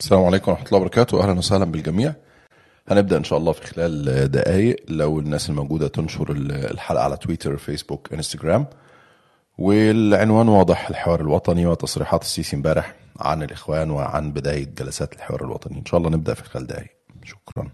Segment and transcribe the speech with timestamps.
[0.00, 1.22] السلام عليكم ورحمة الله وبركاته.
[1.22, 2.14] أهلا وسهلا بالجميع.
[2.88, 4.76] هنبدأ إن شاء الله في خلال دقايق.
[4.88, 8.66] لو الناس الموجودة تنشر الحلقة على تويتر فيسبوك إنستجرام.
[9.58, 15.78] والعنوان واضح الحوار الوطني وتصريحات السيسي امبارح عن الإخوان وعن بداية جلسات الحوار الوطني.
[15.78, 16.90] إن شاء الله نبدأ في خلال دقايق.
[17.24, 17.70] شكرا.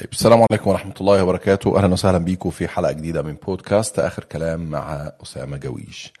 [0.00, 1.78] طيب السلام عليكم ورحمة الله وبركاته.
[1.78, 6.12] أهلا وسهلا بيكم في حلقة جديدة من بودكاست آخر كلام مع أسامة جويش.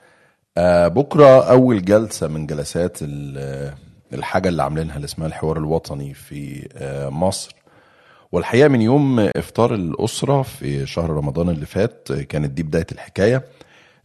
[0.58, 2.98] آه بكرة أول جلسة من جلسات
[4.12, 7.54] الحاجة اللي عاملينها اللي اسمها الحوار الوطني في آه مصر.
[8.32, 13.44] والحقيقة من يوم إفطار الأسرة في شهر رمضان اللي فات كانت دي بداية الحكاية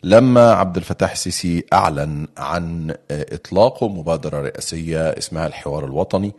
[0.03, 6.33] لما عبد الفتاح السيسي أعلن عن إطلاقه مبادرة رئاسية اسمها الحوار الوطني.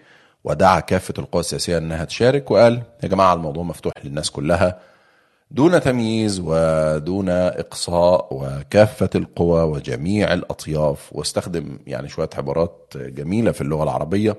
[0.45, 4.79] ودعا كافة القوى السياسية أنها تشارك وقال يا جماعة الموضوع مفتوح للناس كلها
[5.51, 13.83] دون تمييز ودون إقصاء وكافة القوى وجميع الأطياف واستخدم يعني شوية عبارات جميلة في اللغة
[13.83, 14.37] العربية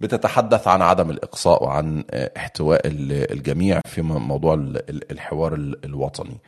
[0.00, 2.04] بتتحدث عن عدم الإقصاء وعن
[2.36, 4.54] احتواء الجميع في موضوع
[5.10, 5.54] الحوار
[5.84, 6.38] الوطني.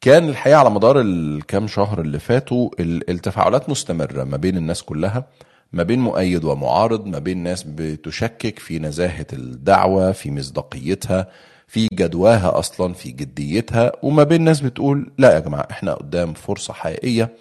[0.00, 5.24] كان الحقيقة على مدار الكام شهر اللي فاتوا التفاعلات مستمرة ما بين الناس كلها
[5.72, 11.26] ما بين مؤيد ومعارض ما بين ناس بتشكك في نزاهة الدعوة في مصداقيتها
[11.66, 16.72] في جدواها أصلا في جديتها وما بين ناس بتقول لا يا جماعة إحنا قدام فرصة
[16.74, 17.36] حقيقية.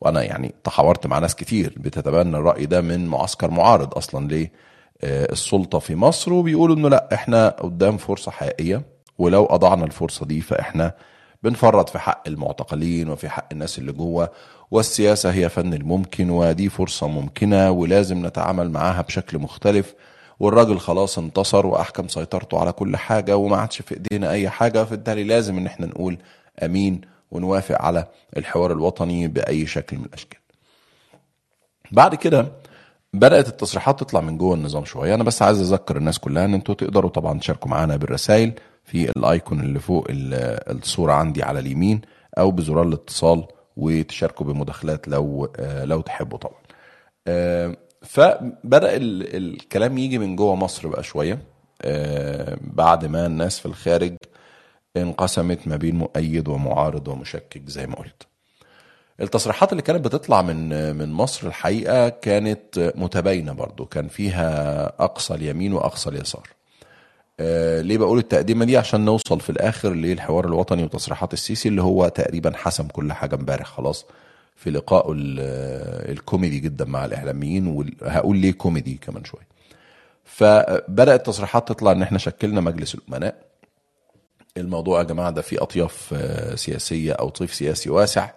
[0.00, 4.52] وأنا يعني تحاورت مع ناس كتير بتتبنى الرأي ده من معسكر معارض أصلا ليه
[5.04, 8.82] السلطة في مصر وبيقولوا إنه لا إحنا قدام فرصة حقيقية.
[9.18, 10.94] ولو أضعنا الفرصة دي فإحنا
[11.42, 14.30] بنفرط في حق المعتقلين وفي حق الناس اللي جوه.
[14.70, 19.94] والسياسة هي فن الممكن ودي فرصة ممكنة ولازم نتعامل معاها بشكل مختلف.
[20.40, 25.24] والراجل خلاص انتصر وأحكم سيطرته على كل حاجة وما عادش في إيدينا أي حاجة فبالتالي
[25.24, 26.18] لازم إن إحنا نقول
[26.62, 28.06] أمين ونوافق على
[28.36, 30.38] الحوار الوطني بأي شكل من الأشكال.
[31.92, 32.52] بعد كده
[33.14, 35.14] بدأت التصريحات تطلع من جوه النظام شوية.
[35.14, 38.52] أنا بس عايز أذكر الناس كلها إن أنتوا تقدروا طبعا تشاركوا معانا بالرسائل
[38.84, 42.00] في الأيكون اللي فوق الصورة عندي على اليمين
[42.38, 43.44] أو بزرار الاتصال
[43.78, 46.60] وتشاركوا بمداخلات لو لو تحبوا طبعا.
[48.02, 51.38] فبدأ الكلام يجي من جوه مصر بقى شوية.
[52.60, 54.16] بعد ما الناس في الخارج
[54.96, 58.26] انقسمت ما بين مؤيد ومعارض ومشكك زي ما قلت.
[59.20, 63.86] التصريحات اللي كانت بتطلع من من مصر الحقيقة كانت متباينة برضو.
[63.86, 66.48] كان فيها أقصى اليمين وأقصى اليسار.
[67.40, 72.08] آه ليه بقول التقديمة دي؟ عشان نوصل في الآخر للحوار الوطني وتصريحات السيسي اللي هو
[72.08, 74.06] تقريبا حسم كل حاجة امبارح خلاص
[74.56, 75.14] في لقائه
[76.12, 77.66] الكوميدي جدا مع الإعلاميين
[78.02, 79.48] وهقول ليه كوميدي كمان شوية.
[80.24, 83.34] فبدأت تصريحات تطلع إن إحنا شكلنا مجلس الأمناء.
[84.56, 86.14] الموضوع يا جماعة ده فيه أطياف
[86.54, 88.30] سياسية أو طيف سياسي واسع.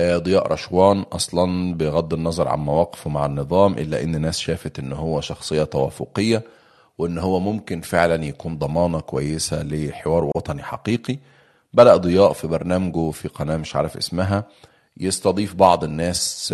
[0.00, 5.20] ضياء رشوان أصلا بغض النظر عن مواقفه مع النظام إلا إن ناس شافت إن هو
[5.20, 6.42] شخصية توافقية.
[6.98, 11.18] وإن هو ممكن فعلا يكون ضمانة كويسة لحوار وطني حقيقي.
[11.72, 14.44] بدأ ضياء في برنامجه في قناة مش عارف اسمها.
[15.00, 16.48] يستضيف بعض الناس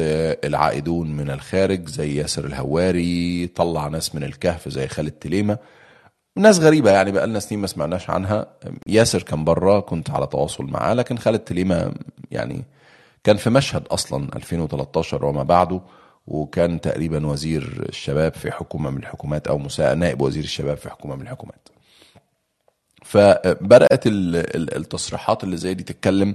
[0.45, 5.59] العائدون من الخارج زي ياسر الهواري طلع ناس من الكهف زي خالد تليمة.
[6.37, 8.47] ناس غريبة يعني بقى لنا سنين ما سمعناش عنها.
[8.87, 11.93] ياسر كان بره كنت على تواصل معاه لكن خالد تليمة
[12.31, 12.65] يعني
[13.25, 15.81] كان في مشهد أصلا 2013 وما بعده.
[16.27, 21.23] وكان تقريبا وزير الشباب في حكومة من الحكومات أو نائب وزير الشباب في حكومة من
[21.23, 21.69] الحكومات.
[23.05, 26.35] فبدأت ال- ال- التصريحات اللي زي دي تتكلم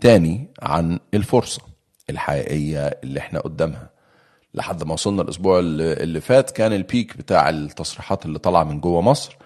[0.00, 1.62] تاني عن الفرصة
[2.10, 3.90] الحقيقية اللي إحنا قدامها.
[4.54, 9.00] لحد ما وصلنا الأسبوع اللي اللي فات كان البيك بتاع التصريحات اللي طالعة من جوه
[9.00, 9.36] مصر.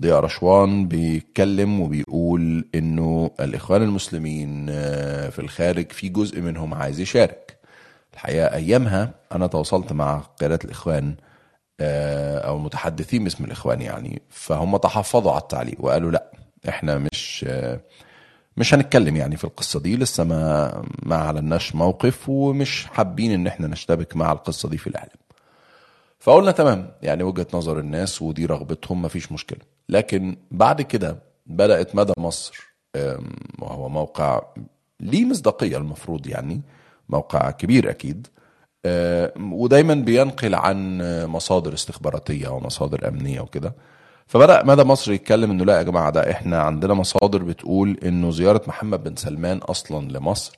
[0.00, 7.45] ضياء رشوان بيتكلم وبيقول إنه الإخوان المسلمين آه، في الخارج في جزء منهم عايز يشارك.
[8.16, 11.16] الحقيقة أيامها أنا تواصلت مع قيادات الإخوان
[11.80, 16.32] آه، أو المتحدثين باسم الإخوان يعني فهم تحفظوا على التعليق وقالوا لأ
[16.68, 17.80] إحنا مش آه،
[18.56, 20.72] مش هنتكلم يعني في القصة دي لسه ما
[21.02, 25.16] ما أعلناش موقف ومش حابين إن إحنا نشتبك مع القصة دي في الإعلام.
[26.18, 29.60] فقلنا تمام يعني وجهة نظر الناس ودي رغبتهم مفيش مشكلة.
[29.88, 32.74] لكن بعد كده بدأت مدى مصر
[33.58, 34.42] وهو موقع
[35.00, 36.62] ليه مصداقية المفروض يعني
[37.08, 38.26] موقع كبير أكيد.
[38.84, 43.74] آه، ودايما بينقل عن مصادر استخباراتية ومصادر أمنية وكده.
[44.26, 48.62] فبدأ مدى مصر يتكلم إنه لا يا جماعة ده إحنا عندنا مصادر بتقول إنه زيارة
[48.68, 50.56] محمد بن سلمان أصلا لمصر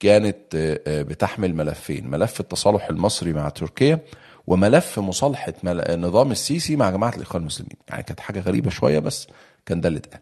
[0.00, 4.00] كانت آه، آه، بتحمل ملفين ملف التصالح المصري مع تركيا
[4.46, 5.52] وملف مصالحة
[5.96, 7.76] نظام السيسي مع جماعة الإخوان المسلمين.
[7.88, 9.26] يعني كانت حاجة غريبة شوية بس
[9.66, 10.20] كان ده اللي اتقال.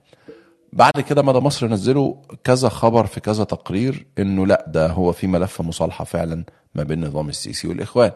[0.74, 5.26] بعد كده مدى مصر نزلوا كذا خبر في كذا تقرير إنه لا ده هو في
[5.26, 6.44] ملف مصالحة فعلا
[6.74, 8.12] ما بين نظام السيسي والإخوان.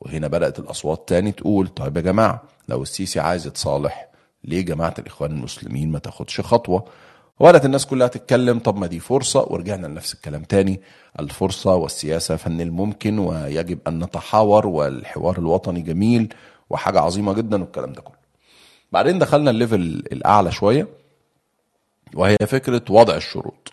[0.00, 4.08] وهنا بدأت الأصوات تاني تقول طيب يا جماعة لو السيسي عايز يتصالح
[4.44, 6.84] ليه جماعة الإخوان المسلمين ما تاخدش خطوة؟
[7.40, 10.80] وبدات الناس كلها تتكلم طب ما دي فرصة ورجعنا لنفس الكلام تاني.
[11.20, 16.34] الفرصة والسياسة فن الممكن ويجب أن نتحاور والحوار الوطني جميل
[16.70, 18.16] وحاجة عظيمة جدا والكلام ده كله.
[18.92, 19.80] بعدين دخلنا الليفل
[20.12, 20.99] الأعلى شوية.
[22.14, 23.72] وهي فكرة وضع الشروط.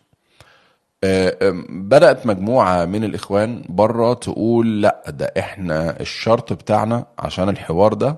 [1.03, 7.93] آه، آم، بدأت مجموعة من الإخوان بره تقول لا ده إحنا الشرط بتاعنا عشان الحوار
[7.93, 8.15] ده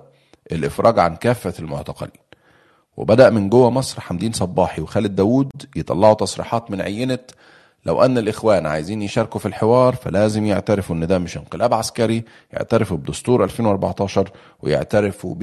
[0.52, 2.12] الإفراج عن كافة المعتقلين.
[2.98, 7.20] وبدأ من جوه مصر حمدين صباحي وخالد داوود يطلعوا تصريحات من عينة
[7.86, 12.24] لو أن الإخوان عايزين يشاركوا في الحوار فلازم يعترفوا إن ده مش انقلاب عسكري
[12.54, 14.32] يعترفوا بدستور 2014
[14.62, 15.36] ويعترفوا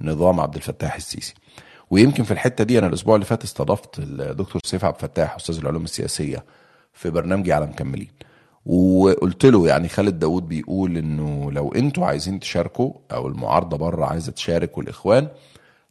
[0.00, 1.34] بنظام عبد الفتاح السيسي.
[1.90, 5.84] ويمكن في الحتة دي أنا الأسبوع اللي فات استضفت الدكتور سيف عبد الفتاح أستاذ العلوم
[5.84, 6.44] السياسية
[6.92, 8.08] في برنامجي على مكملين
[8.66, 14.32] وقلت له يعني خالد داوود بيقول إنه لو أنتوا عايزين تشاركوا أو المعارضة بره عايزة
[14.32, 15.28] تشارك والاخوان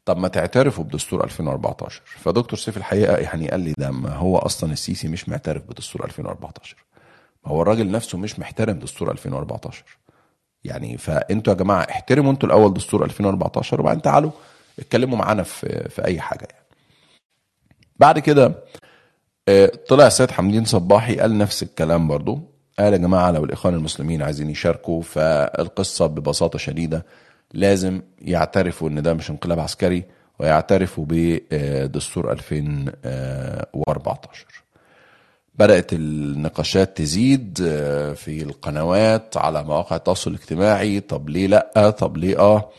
[0.06, 4.74] طب ما تعترفوا بدستور 2014 فدكتور سيف الحقيقة يعني قال لي ده ما هو أصلا
[4.74, 6.75] السيسي مش معترف بدستور 2014
[7.45, 9.84] ما هو الراجل نفسه مش محترم دستور 2014
[10.63, 14.31] يعني فأنتوا يا جماعة احترموا أنتوا الأول دستور 2014 وبعدين تعالوا
[14.79, 16.65] اتكلموا معانا في في أي حاجة يعني.
[17.99, 18.55] بعد كده
[19.49, 22.39] آه، طلع السيد حمدين صباحي قال نفس الكلام برضو.
[22.79, 27.05] قال يا جماعة لو الإخوان المسلمين عايزين يشاركوا فالقصة ببساطة شديدة
[27.53, 30.03] لازم يعترفوا إن ده مش انقلاب عسكري
[30.39, 34.45] ويعترفوا بدستور 2014
[35.55, 42.39] بدأت النقاشات تزيد آه، في القنوات على مواقع التواصل الاجتماعي طب ليه لأ؟ طب ليه
[42.39, 42.69] آه؟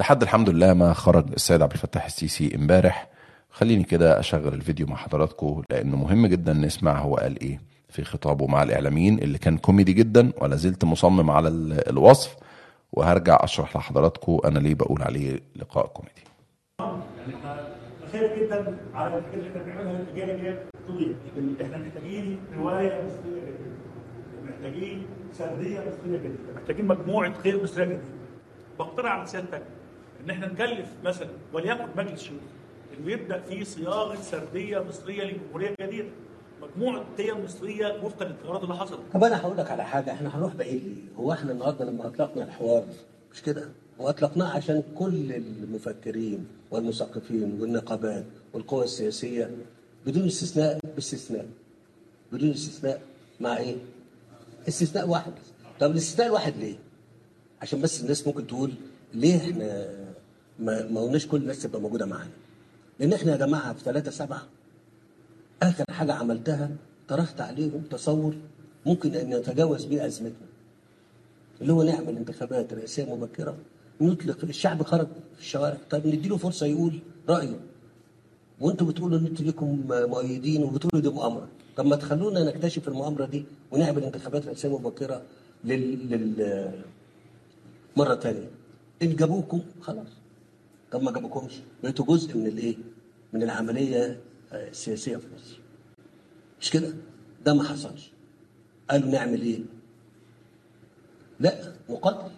[0.00, 3.08] لحد الحمد لله ما خرج السيد عبد الفتاح السيسي امبارح.
[3.50, 8.46] خليني كده أشغل الفيديو مع حضراتكم لأنه مهم جدا نسمع هو قال إيه في خطابه
[8.46, 12.36] مع الإعلاميين اللي كان كوميدي جدا ولا زلت مصمم على ال- الوصف.
[12.92, 16.22] وهرجع أشرح لحضراتكم أنا ليه بقول عليه لقاء كوميدي.
[18.12, 20.56] خير جدا على الفكرة اللي إحنا بنعملها الجايه دي
[20.88, 21.14] طويل
[21.62, 23.70] إحنا محتاجين رواية مصرية جدا.
[24.50, 26.38] محتاجين سردية مصرية جدا.
[26.56, 28.00] محتاجين مجموعة خير مصرية جدا.
[28.78, 29.62] بقترح على سيادتك
[30.24, 32.40] إن إحنا نكلف مثلا وليكن مجلس شيوخ
[33.00, 36.08] إنه يبدأ في صياغة سردية مصرية للجمهوريه الجديده
[36.62, 40.54] مجموعة قيم مصرية وفقا للتغيرات اللي حصلت طب أنا هقول لك على حاجة إحنا هنروح
[40.54, 42.84] بعيد؟ هو إحنا النهارده لما أطلقنا الحوار
[43.32, 49.50] مش كده؟ واطلقناه عشان كل المفكرين والمثقفين والنقابات والقوى السياسية
[50.06, 51.46] بدون استثناء باستثناء
[52.32, 53.02] بدون استثناء
[53.40, 53.76] مع إيه؟
[54.68, 55.32] استثناء واحد
[55.80, 56.76] طب الاستثناء الواحد ليه؟
[57.62, 58.70] عشان بس الناس ممكن تقول
[59.14, 59.90] ليه إحنا
[60.60, 62.30] ما قلناش كل الناس تبقى موجودة معانا؟
[63.00, 64.42] لأن إحنا يا جماعة في 3 7
[65.62, 66.70] آخر حاجة عملتها
[67.08, 68.34] طرحت عليهم تصور
[68.86, 70.46] ممكن أن نتجاوز بيه أزمتنا.
[71.60, 73.56] اللي هو نعمل انتخابات رئاسية مبكرة
[74.00, 75.76] نطلق الشعب خرج في الشوارع.
[75.90, 76.98] طب نديله فرصة يقول
[77.28, 77.60] رأيه.
[78.60, 81.48] وأنتوا بتقولوا إن أنتوا ليكم مؤيدين وبتقولوا دي مؤامرة.
[81.76, 85.22] طب ما تخلونا نكتشف المؤامرة دي ونعمل انتخابات رئاسية مبكرة
[85.64, 86.70] لل, لل...
[87.96, 88.50] مرة ثانية
[89.02, 90.19] إن جابوكم خلاص.
[90.92, 92.76] طب ما جابوكمش بقيتوا جزء من الايه؟
[93.32, 94.20] من العملية
[94.52, 95.60] السياسية في مصر
[96.60, 96.92] مش كده؟
[97.44, 98.10] ده ما حصلش
[98.90, 99.58] قالوا نعمل إيه؟
[101.40, 102.30] لا نقاتل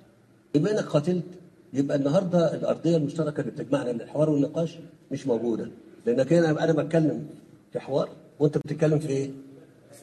[0.55, 1.25] بما انك قاتلت
[1.73, 4.79] يبقى النهارده الأرضية المشتركة اللي بتجمعنا للحوار والنقاش
[5.13, 5.71] مش موجودة
[6.07, 7.27] لانك أنا أنا بتكلم
[7.73, 9.31] في حوار وأنت بتتكلم في إيه؟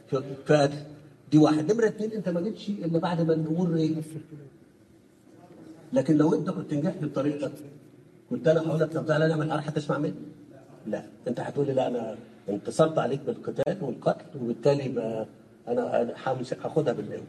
[0.10, 0.78] في في قتل
[1.32, 3.96] دي واحد نمرة اثنين أنت ما جيتش إلا بعد ما الأمور إيه؟
[5.94, 7.52] لكن لو أنت كنت نجحت بطريقتك
[8.30, 10.14] كنت أنا هقول لك طب تعالى نعمل حرب هتسمع مني؟
[10.88, 11.04] لا.
[11.28, 12.18] انت هتقول لي لا أنا
[12.50, 14.86] انتصرت عليك بالقتال والقتل وبالتالي
[15.68, 16.14] أنا أنا
[16.64, 17.24] هاخدها بالقوه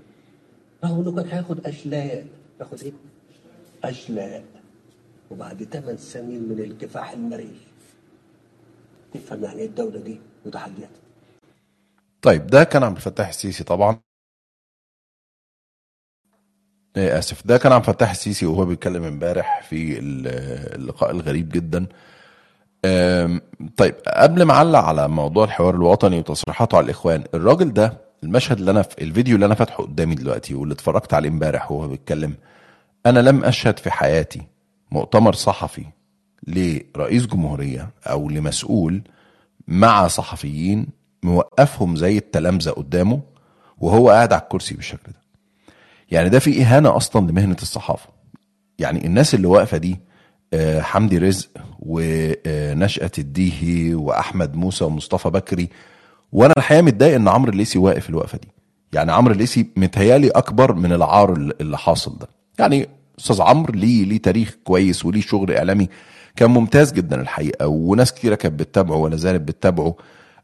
[0.85, 2.27] رغم إنه كان هياخد اشلاء
[2.61, 2.93] ياخد إيه؟
[3.85, 4.45] اشلاء
[5.31, 7.61] وبعد ثمان سنين من الكفاح المرير
[9.15, 11.01] تفهم يعني إيه الدولة دي؟ وتحدياتها
[12.23, 13.99] طيب ده كان عبد الفتاح السيسي طبعا.
[16.97, 17.47] آسف.
[17.47, 20.27] ده كان عبد الفتاح السيسي وهو بيتكلم امبارح في ال-
[20.81, 21.87] اللقاء الغريب جدا.
[23.77, 28.71] طيب قبل ما أعلق على موضوع الحوار الوطني وتصريحاته على الإخوان الراجل ده المشهد اللي
[28.71, 32.35] أنا في الفيديو اللي أنا فاتحه قدامي دلوقتي واللي اتفرجت عليه امبارح وهو بيتكلم
[33.07, 34.43] أنا لم أشهد في حياتي
[34.91, 35.85] مؤتمر صحفي
[36.47, 39.03] لرئيس جمهورية أو لمسؤول
[39.69, 40.87] مع صحفيين
[41.23, 43.21] موقفهم زي التلامذة قدامه
[43.79, 45.21] وهو قاعد على الكرسي بالشكل ده.
[46.11, 48.09] يعني ده في إهانة أصلا لمهنة الصحافة.
[48.79, 50.01] يعني الناس اللي واقفة دي
[50.55, 51.49] آه، حمدي رزق
[51.79, 55.69] ونشأة الديهي وأحمد موسى ومصطفى بكري.
[56.33, 58.49] وأنا الحقيقة متضايق إن عمرو الليسي واقف الوقفة دي.
[58.93, 62.29] يعني عمرو الليسي متهيألي أكبر من العار اللي حاصل ده.
[62.59, 62.89] يعني
[63.19, 65.89] أستاذ عمرو ليه ليه تاريخ كويس وليه شغل إعلامي
[66.37, 69.95] كان ممتاز جدا الحقيقة وناس كتيرة كانت بتتابعه ولا زالت بتتابعه.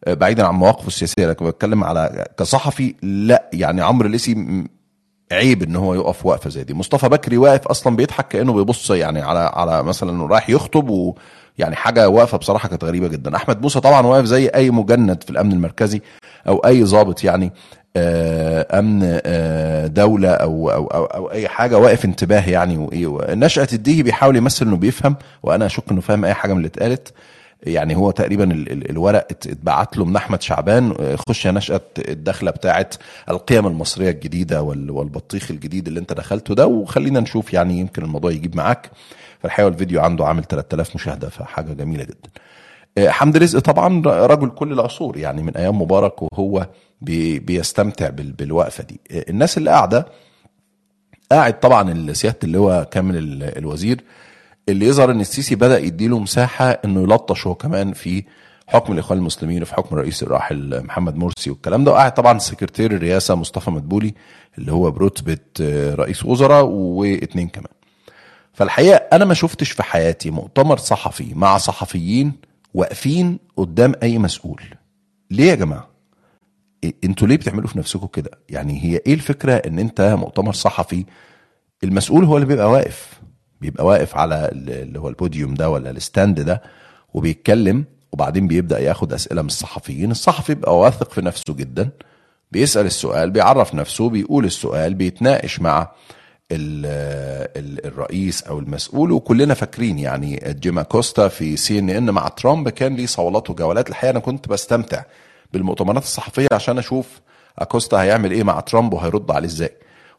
[0.04, 4.64] آه، بعيدا عن مواقفه السياسية لكن بتكلم على كصحفي لا يعني عمرو الليسي
[5.32, 6.74] عيب إن هو يقف وقفة زي دي.
[6.74, 12.08] مصطفى بكري واقف أصلا بيضحك كأنه بيبص يعني على على مثلا رايح يخطب ويعني حاجة
[12.08, 13.36] واقفة بصراحة كانت غريبة جدا.
[13.36, 16.00] أحمد موسى طبعا واقف زي أي مجند في الأمن المركزي
[16.48, 17.52] أو أي ضابط يعني
[17.96, 23.68] آه، أمن آه، دولة أو أو أو, أو أي حاجة واقف انتباه يعني وايه نشأة
[23.72, 27.12] الديهي بيحاول يمثل إنه بيفهم وأنا أشك إنه فاهم أي حاجة من اللي اتقالت.
[27.66, 31.50] يعني هو تقريبا ال- ال- الورق ات- اتبعت له من أحمد شعبان آه، خش يا
[31.50, 32.94] نشأة الدخلة بتاعت
[33.30, 38.30] القيم المصرية الجديدة وال- والبطيخ الجديد اللي انت دخلته ده وخلينا نشوف يعني يمكن الموضوع
[38.30, 38.90] يجيب معاك.
[39.40, 42.30] فالحقيقة الفيديو عنده عامل 3000 مشاهدة فحاجة جميلة جدا.
[42.98, 46.66] آه، حمد رزق طبعا رجل كل العصور يعني من أيام مبارك وهو
[47.00, 49.00] بي بيستمتع بال- بالوقفة دي.
[49.10, 50.06] آه، الناس اللي قاعدة
[51.32, 54.00] قاعد طبعا سيادة اللواء كامل ال- الوزير
[54.68, 58.24] اللي يظهر إن السيسي بدأ يديله مساحة إنه يلطش هو كمان في
[58.66, 61.92] حكم الإخوان المسلمين وفي حكم الرئيس الراحل محمد مرسي والكلام ده.
[61.92, 64.14] وقاعد طبعا سكرتير الرئاسة مصطفى مدبولي
[64.58, 65.38] اللي هو برتبه
[65.94, 67.72] رئيس وزراء واتنين كمان.
[68.52, 72.32] فالحقيقة أنا ما شفتش في حياتي مؤتمر صحفي مع صحفيين
[72.74, 74.62] واقفين قدام أي مسؤول.
[75.30, 75.88] ليه يا جماعة؟
[77.04, 81.04] أنتوا ليه بتعملوا في نفسكم كده؟ يعني هي إيه الفكرة إن أنت مؤتمر صحفي
[81.84, 83.20] المسؤول هو اللي بيبقى واقف؟
[83.60, 86.62] بيبقى واقف على ال- اللي هو البوديوم ده ولا ال stand ده
[87.14, 90.10] وبيتكلم وبعدين بيبدأ ياخد أسئلة من الصحفيين.
[90.10, 91.90] الصحفي بيبقى واثق في نفسه جدا
[92.52, 95.90] بيسأل السؤال بيعرف نفسه بيقول السؤال بيتناقش مع
[96.52, 96.86] ال
[97.56, 99.12] ال الرئيس أو المسؤول.
[99.12, 103.88] وكلنا فاكرين يعني جيم أكوستا في CNN مع ترامب كان ليه صولات وجولات.
[103.90, 105.02] الحقيقة أنا كنت بستمتع
[105.52, 107.20] بالمؤتمرات الصحفية عشان أشوف
[107.58, 109.70] أكوستا هيعمل إيه مع ترامب وهيرد عليه إزاي.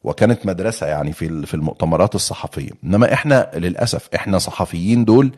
[0.04, 2.70] وكانت مدرسة يعني في في المؤتمرات الصحفية.
[2.84, 5.32] إنما إحنا للأسف إحنا صحفيين دول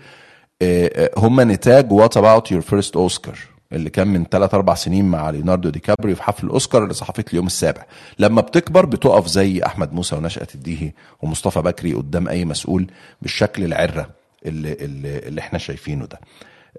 [0.61, 3.37] آه، آه، هم نتاج what about your first Oscar
[3.73, 7.25] اللي كان من 3 4 سنين مع ليوناردو دي كابريو في حفل الأوسكار اللي صحفيه
[7.29, 7.85] اليوم السابع.
[8.19, 12.87] لما بتكبر بتقف زي أحمد موسى ونشأت الديهي ومصطفى بكري قدام أي مسؤول
[13.21, 14.09] بالشكل العرة
[14.45, 16.19] اللي, اللي, اللي إحنا شايفينه ده.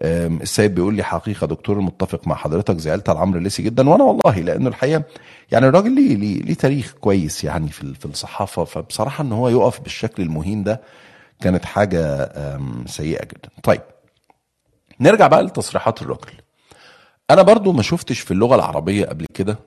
[0.03, 4.41] السيد بيقول لي حقيقة دكتور متفق مع حضرتك زعلت على عمرو الليسي جدا وأنا والله
[4.41, 5.03] لأنه الحقيقة
[5.53, 8.65] يعني الراجل ليه ليه, ليه تاريخ كويس يعني في في الصحافة.
[8.65, 10.81] فبصراحة إن هو يقف بالشكل المهين ده
[11.41, 12.33] كانت حاجة
[12.87, 13.49] سيئة جدا.
[13.63, 13.81] طيب
[15.01, 16.33] نرجع بقى لتصريحات الراجل.
[17.31, 19.59] أنا برضو ما شفتش في اللغة العربية قبل كده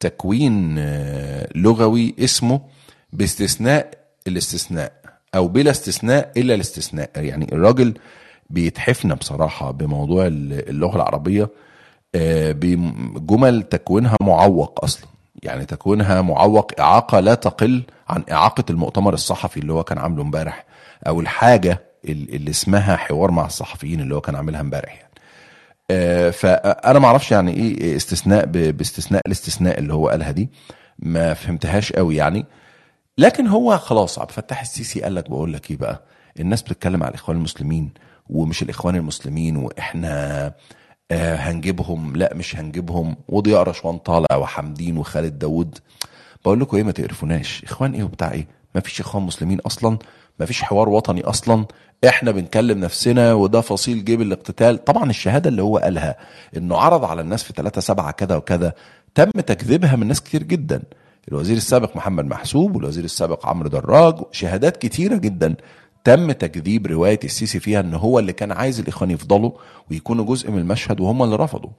[0.00, 2.60] تكوين آه، لغوي اسمه
[3.12, 3.90] باستثناء
[4.26, 4.92] الاستثناء
[5.34, 7.10] أو بلا استثناء إلا الاستثناء.
[7.16, 7.94] يعني الراجل
[8.50, 11.48] بيتحفنا بصراحة بموضوع اللغة العربية
[12.14, 15.06] آه، بجمل تكوينها معوق أصلا.
[15.46, 20.64] يعني تكوينها معوق إعاقة لا تقل عن إعاقة المؤتمر الصحفي اللي هو كان عامله امبارح
[21.06, 25.10] أو الحاجة اللي اسمها حوار مع الصحفيين اللي هو كان عاملها امبارح يعني.
[25.90, 30.48] آه، فأنا ما أعرفش يعني إيه استثناء باستثناء الاستثناء اللي هو قالها دي
[30.98, 32.46] ما فهمتهاش قوي يعني.
[33.18, 36.02] لكن هو خلاص عبد الفتاح السيسي قال لك بقول لك إيه بقى
[36.40, 37.90] الناس بتتكلم على الإخوان المسلمين
[38.28, 40.52] ومش الإخوان المسلمين وإحنا
[41.10, 42.16] آه هنجيبهم.
[42.16, 43.16] لا مش هنجيبهم.
[43.28, 45.78] وضياء رشوان طالع وحمدين وخالد داوود.
[46.44, 47.64] بقول لكم إيه ما تقرفوناش.
[47.64, 49.98] إخوان إيه وبتاع إيه؟ مفيش إخوان مسلمين أصلا.
[50.40, 51.66] مفيش حوار وطني أصلا.
[52.08, 54.84] إحنا بنكلم نفسنا وده فصيل جيب الاقتتال.
[54.84, 56.16] طبعا الشهادة اللي هو قالها
[56.56, 58.72] إنه عرض على الناس في 3 7 كذا وكذا.
[59.14, 60.82] تم تكذيبها من ناس كتير جدا.
[61.28, 64.14] الوزير السابق محمد محسوب والوزير السابق عمرو دراج.
[64.32, 65.54] شهادات كتيرة جدا.
[66.06, 69.50] تم تكذيب رواية السيسي فيها إن هو اللي كان عايز الإخوان يفضلوا
[69.90, 71.70] ويكونوا جزء من المشهد وهم اللي رفضوا.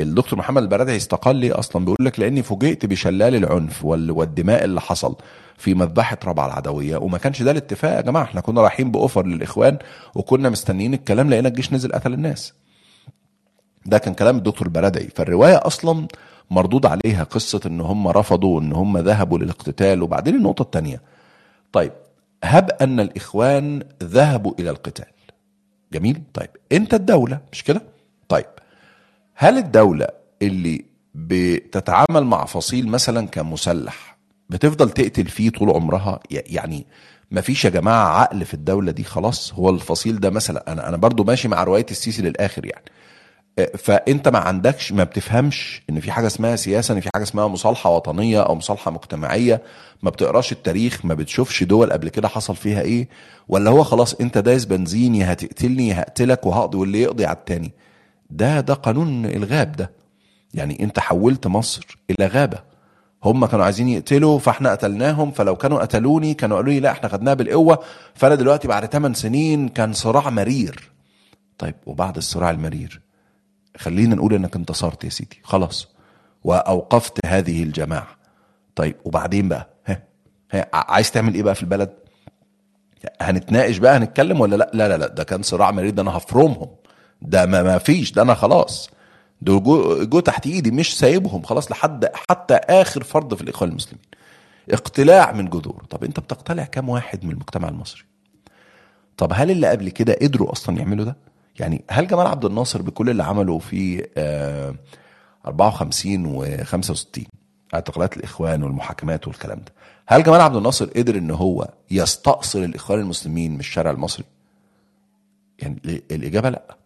[0.00, 4.80] الدكتور محمد البرادعي استقال ليه أصلا؟ بيقول لك لأني فوجئت بشلال العنف وال- والدماء اللي
[4.80, 5.16] حصل
[5.58, 8.22] في مذبحة ربع العدوية وما كانش ده الاتفاق يا جماعة.
[8.22, 9.78] إحنا كنا رايحين بأوفر للإخوان
[10.14, 12.52] وكنا مستنيين الكلام لقينا الجيش نزل قتل الناس.
[13.86, 16.06] ده كان كلام الدكتور البرادعي فالرواية أصلا
[16.50, 20.02] مردود عليها قصة إن هم رفضوا إن هم ذهبوا للاقتتال.
[20.02, 21.00] وبعدين النقطة الثانية
[21.72, 21.92] طيب
[22.44, 25.06] هب أن الإخوان ذهبوا إلى القتال.
[25.92, 26.50] جميل؟ طيب.
[26.72, 27.82] أنت الدولة مش كده؟
[28.28, 28.46] طيب.
[29.34, 30.06] هل الدولة
[30.42, 34.16] اللي بتتعامل مع فصيل مثلا كمسلح
[34.50, 36.86] بتفضل تقتل فيه طول عمرها؟ يعني
[37.30, 40.96] ما فيش يا جماعة عقل في الدولة دي؟ خلاص هو الفصيل ده مثلا أنا أنا
[40.96, 42.84] برضو ماشي مع رواية السيسي للآخر يعني.
[43.78, 47.90] فأنت ما عندكش ما بتفهمش إن في حاجة اسمها سياسة إن في حاجة اسمها مصالحة
[47.90, 49.62] وطنية أو مصالحة مجتمعية.
[50.02, 53.08] ما بتقراش التاريخ ما بتشوفش دول قبل كده حصل فيها إيه.
[53.48, 57.72] ولا هو خلاص أنت دايس بنزين يا هتقتلني هقتلك وهقضي واللي يقضي على التاني.
[58.30, 59.90] ده ده قانون الغاب ده.
[60.54, 62.58] يعني انت حولت مصر إلى غابة.
[63.24, 67.34] هم كانوا عايزين يقتلوا فاحنا قتلناهم فلو كانوا قتلوني كانوا قالوا لي لا إحنا خدناها
[67.34, 67.78] بالقوة.
[68.14, 70.90] فأنا دلوقتي بعد 8 سنين كان صراع مرير.
[71.58, 73.05] طيب وبعد الصراع المرير
[73.78, 75.40] خلينا نقول إنك انتصرت يا سيدي.
[75.42, 75.88] خلاص.
[76.44, 78.08] وأوقفت هذه الجماعة.
[78.74, 80.02] طيب وبعدين بقى؟ ها
[80.52, 81.92] ها عايز تعمل إيه بقى في البلد؟
[83.20, 86.68] هنتناقش بقى؟ هنتكلم ولا لأ؟ لا لا لا ده كان صراع مرير ده أنا هفرمهم.
[87.22, 88.90] ده ما, ما فيش ده أنا خلاص.
[89.42, 94.02] دول جو, جو تحت إيدي مش سايبهم خلاص لحد حتى آخر فرد في الإخوان المسلمين.
[94.70, 95.84] اقتلاع من جذور.
[95.90, 98.02] طب أنت بتقتلع كام واحد من المجتمع المصري؟
[99.16, 101.16] طب هل اللي قبل كده قدروا أصلا يعملوا ده؟
[101.60, 104.74] يعني هل جمال عبد الناصر بكل اللي عمله في آه
[105.46, 107.24] 54 و 65
[107.74, 109.72] اعتقالات الإخوان والمحاكمات والكلام ده
[110.06, 114.24] هل جمال عبد الناصر قدر إن هو يستأصل الإخوان المسلمين من الشارع المصري؟
[115.58, 116.76] يعني ال- الإجابة لأ.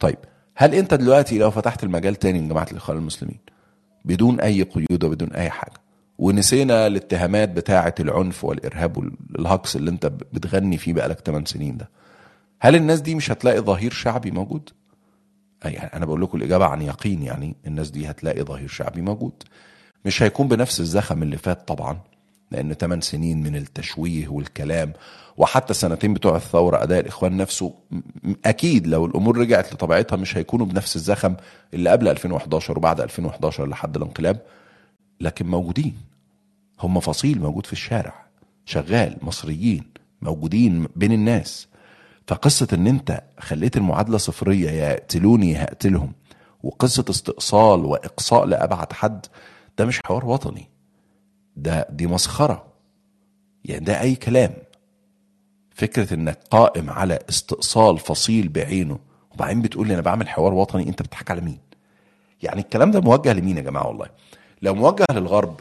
[0.00, 0.18] طيب
[0.54, 3.38] هل أنت دلوقتي لو فتحت المجال تاني من جماعة الإخوان المسلمين
[4.04, 5.72] بدون أي قيود وبدون أي حاجة
[6.18, 11.88] ونسينا الاتهامات بتاعة العنف والإرهاب والهجص اللي أنت بتغني فيه بقالك 8 سنين ده
[12.60, 14.70] هل الناس دي مش هتلاقي ظهير شعبي موجود؟
[15.64, 19.32] يعني أنا بقول لكم الإجابة عن يقين يعني الناس دي هتلاقي ظهير شعبي موجود.
[20.04, 22.00] مش هيكون بنفس الزخم اللي فات طبعا
[22.50, 24.92] لأن 8 سنين من التشويه والكلام
[25.36, 27.74] وحتى السنتين بتوع الثورة أداء الإخوان نفسه
[28.44, 31.34] أكيد لو الأمور رجعت لطبيعتها مش هيكونوا بنفس الزخم
[31.74, 34.40] اللي قبل 2011 وبعد 2011 لحد الانقلاب
[35.20, 35.96] لكن موجودين.
[36.80, 38.26] هم فصيل موجود في الشارع
[38.64, 39.84] شغال مصريين
[40.22, 41.67] موجودين بين الناس.
[42.28, 46.12] فقصة إن أنت خليت المعادلة صفرية يقتلوني هقتلهم
[46.62, 49.26] وقصة استئصال وإقصاء لأبعد حد
[49.78, 50.68] ده مش حوار وطني.
[51.56, 52.66] ده دي مسخرة.
[53.64, 54.50] يعني ده أي كلام.
[55.74, 58.98] فكرة إنك قائم على استئصال فصيل بعينه
[59.34, 61.58] وبعدين بتقول لي أنا بعمل حوار وطني أنت بتضحك على مين؟
[62.42, 64.06] يعني الكلام ده موجه لمين يا جماعة والله؟
[64.62, 65.60] لو موجه للغرب.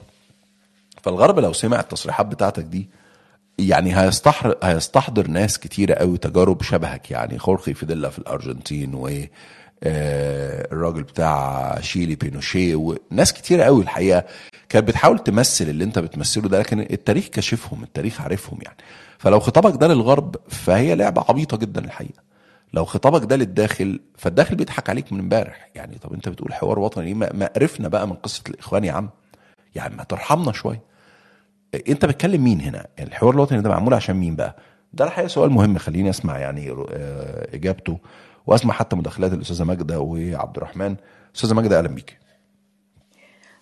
[1.03, 2.89] فالغرب لو سمع التصريحات بتاعتك دي
[3.59, 9.07] يعني هيستحضر هيستحضر ناس كتيرة قوي تجارب شبهك يعني خورخي فيديلا في الأرجنتين و
[9.83, 14.23] آه، الراجل بتاع شيلي بينوشيه وناس كتيرة قوي الحقيقة
[14.69, 18.77] كانت بتحاول تمثل اللي انت بتمثله ده لكن التاريخ كشفهم التاريخ عارفهم يعني.
[19.17, 22.21] فلو خطابك ده للغرب فهي لعبة عبيطة جدا الحقيقة.
[22.73, 25.97] لو خطابك ده للداخل فالداخل بيضحك عليك من امبارح يعني.
[25.97, 29.09] طب انت بتقول حوار وطني ما قرفنا بقى من قصة الإخوان يا عم.
[29.75, 30.81] يعني ما ترحمنا شوية.
[31.89, 34.55] انت بتكلم مين هنا؟ يعني الحوار الوطني ده معمول عشان مين بقى؟
[34.93, 37.97] ده الحقيقة سؤال مهم خليني أسمع يعني آه، إجابته
[38.47, 40.95] وأسمع حتى مداخلات الأستاذة ماجدة وعبد الرحمن.
[41.35, 42.17] أستاذة ماجدة أهلا بيك.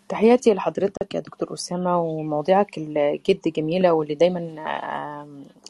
[0.09, 4.55] تحياتي لحضرتك يا دكتور أسامة ومواضيعك الجد جميلة واللي دايما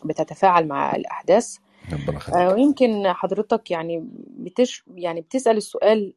[0.05, 1.57] بتتفاعل مع الأحداث.
[1.93, 6.13] ربنا آه، ويمكن حضرتك يعني بتش يعني بتسأل السؤال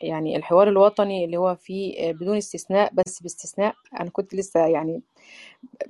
[0.00, 5.02] يعني الحوار الوطني اللي هو فيه آه، بدون استثناء بس باستثناء أنا كنت لسه يعني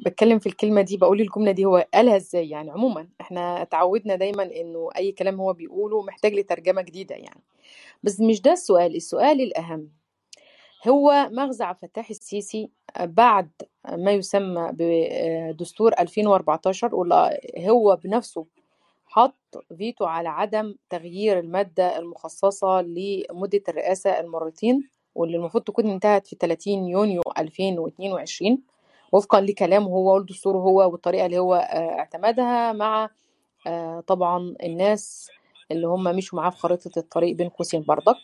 [0.07, 4.43] بتكلم في الكلمة دي بقول الجملة دي هو قالها إزاي؟ يعني عموما إحنا اتعودنا دايما
[4.43, 7.43] إنه أي كلام هو بيقوله محتاج لترجمة جديدة يعني.
[8.03, 9.91] بس مش ده السؤال السؤال الأهم
[10.89, 13.51] هو مغزى عبد الفتاح السيسي بعد
[13.93, 18.47] ما يسمى بدستور 2014 واللي هو بنفسه
[19.17, 26.37] حط فيتو على عدم تغيير المادة المخصصة لمدة الرئاسة المرتين واللي المفروض تكون انتهت في
[26.41, 28.59] 30 يونيو 2022
[29.13, 33.11] وفقا لكلامه هو ودستوره هو والطريقة اللي هو آه، اعتمدها مع
[33.67, 35.31] آه، طبعا الناس
[35.71, 38.17] اللي هم مشوا معاه في خريطة الطريق بين قوسين برضك.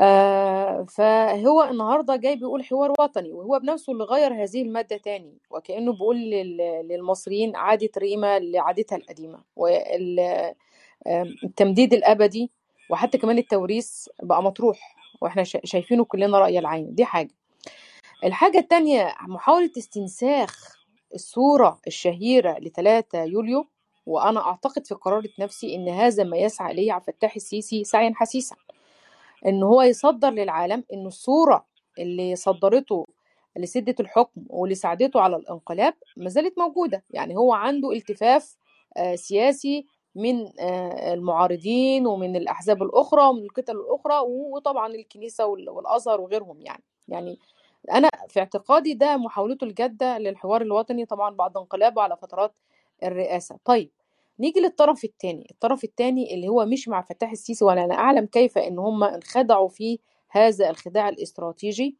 [0.00, 5.92] آه، فهو النهارده جاي بيقول حوار وطني وهو بنفسه اللي غير هذه المادة تاني وكأنه
[5.92, 12.50] بيقول لل- للمصريين عادة ريما لعادتها القديمة والتمديد الأبدي
[12.90, 16.94] وحتى كمان التوريث بقى مطروح وإحنا شا- شايفينه كلنا رأي العين.
[16.94, 17.30] دي حاجة.
[18.24, 20.76] الحاجة التانية محاولة استنساخ
[21.14, 23.66] الصورة الشهيرة ل 3 يوليو
[24.06, 28.56] وأنا أعتقد في قرارة نفسي إن هذا ما يسعى إليه عبد الفتاح السيسي سعيا حسيسا.
[29.46, 31.66] إن هو يصدر للعالم إن الصورة
[31.98, 33.06] اللي صدرته
[33.56, 37.04] لسدة الحكم واللي ساعدته على الانقلاب ما زالت موجودة.
[37.10, 38.56] يعني هو عنده التفاف
[38.96, 46.20] آه، سياسي من آه، المعارضين ومن الأحزاب الأخرى ومن الكتل الأخرى وطبعا الكنيسة وال- والأزهر
[46.20, 46.82] وغيرهم يعني.
[47.08, 47.38] يعني
[47.92, 52.54] أنا في اعتقادي ده محاولته الجادة للحوار الوطني طبعا بعد انقلابه على فترات
[53.04, 53.58] الرئاسة.
[53.64, 53.90] طيب
[54.40, 58.58] نيجي للطرف الثاني الطرف الثاني اللي هو مش مع فتاح السيسي ولا أنا أعلم كيف
[58.58, 59.98] إن هم انخدعوا في
[60.30, 61.96] هذا الخداع الاستراتيجي.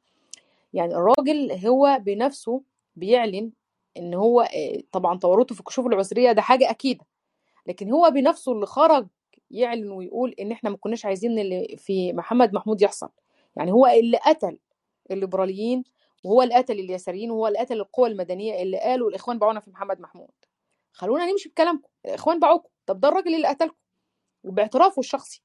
[0.72, 2.62] يعني الراجل هو بنفسه
[2.96, 3.52] بيعلن
[3.96, 7.04] إن هو آه، طبعا تورطه في الكشوف العسريه ده حاجة أكيدة
[7.66, 9.06] لكن هو بنفسه اللي خرج
[9.50, 13.08] يعلن ويقول إن إحنا ما كناش عايزين اللي في محمد محمود يحصل.
[13.56, 14.58] يعني هو اللي قتل
[15.10, 15.84] الليبراليين
[16.24, 20.00] وهو اللي قتل اليساريين وهو اللي قتل القوى المدنية اللي قالوا الإخوان باعونا في محمد
[20.00, 20.30] محمود.
[20.94, 21.88] خلونا نمشي بكلامكم.
[22.06, 22.68] الاخوان باعوكم.
[22.86, 23.76] طب ده الراجل اللي قتلكم.
[24.44, 25.42] وباعترافه الشخصي.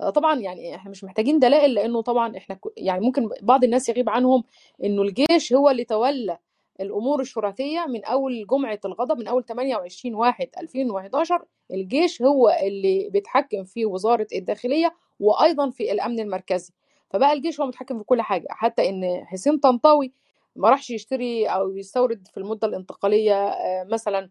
[0.00, 4.08] آه، طبعا يعني إحنا مش محتاجين دلائل لأنه طبعا إحنا يعني ممكن بعض الناس يغيب
[4.08, 4.44] عنهم
[4.84, 6.38] إنه الجيش هو اللي تولى
[6.80, 13.64] الأمور الشرطيه من أول جمعة الغضب من أول 28 1 2011 الجيش هو اللي بيتحكم
[13.64, 16.72] في وزارة الداخلية وأيضا في الأمن المركزي.
[17.10, 18.46] فبقى الجيش هو متحكم في كل حاجة.
[18.50, 20.12] حتى إن حسين طنطاوي
[20.56, 24.30] ما راحش يشتري أو يستورد في المدة الانتقالية آه، مثلا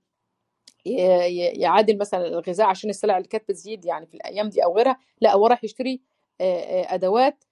[0.86, 5.34] يعادل مثلا الغذاء عشان السلع اللي كانت بتزيد يعني في الأيام دي أو غيرها لا
[5.34, 6.02] هو راح يشتري
[6.42, 7.44] أدوات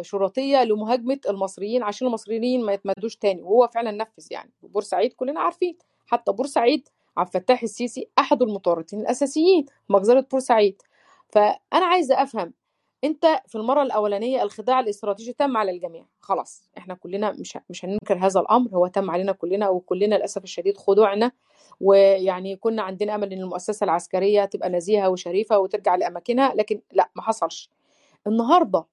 [0.00, 4.52] شرطية لمهاجمة المصريين عشان المصريين ما يتمدوش تاني وهو فعلا نفذ يعني.
[4.62, 10.82] بورسعيد كلنا عارفين حتى بورسعيد عبد الفتاح السيسي أحد المتورطين الأساسيين مجزرة بورسعيد.
[11.28, 12.52] فأنا عايزة أفهم
[13.04, 16.06] انت في المرة الأولانية الخداع الاستراتيجي تم على الجميع.
[16.20, 20.76] خلاص إحنا كلنا مش مش هننكر هذا الأمر هو تم علينا كلنا وكلنا للأسف الشديد
[20.76, 21.32] خضوعنا.
[21.80, 27.22] ويعني كنا عندنا أمل إن المؤسسة العسكرية تبقى نزيهة وشريفة وترجع لأماكنها لكن لا ما
[27.22, 27.70] حصلش.
[28.26, 28.84] النهارده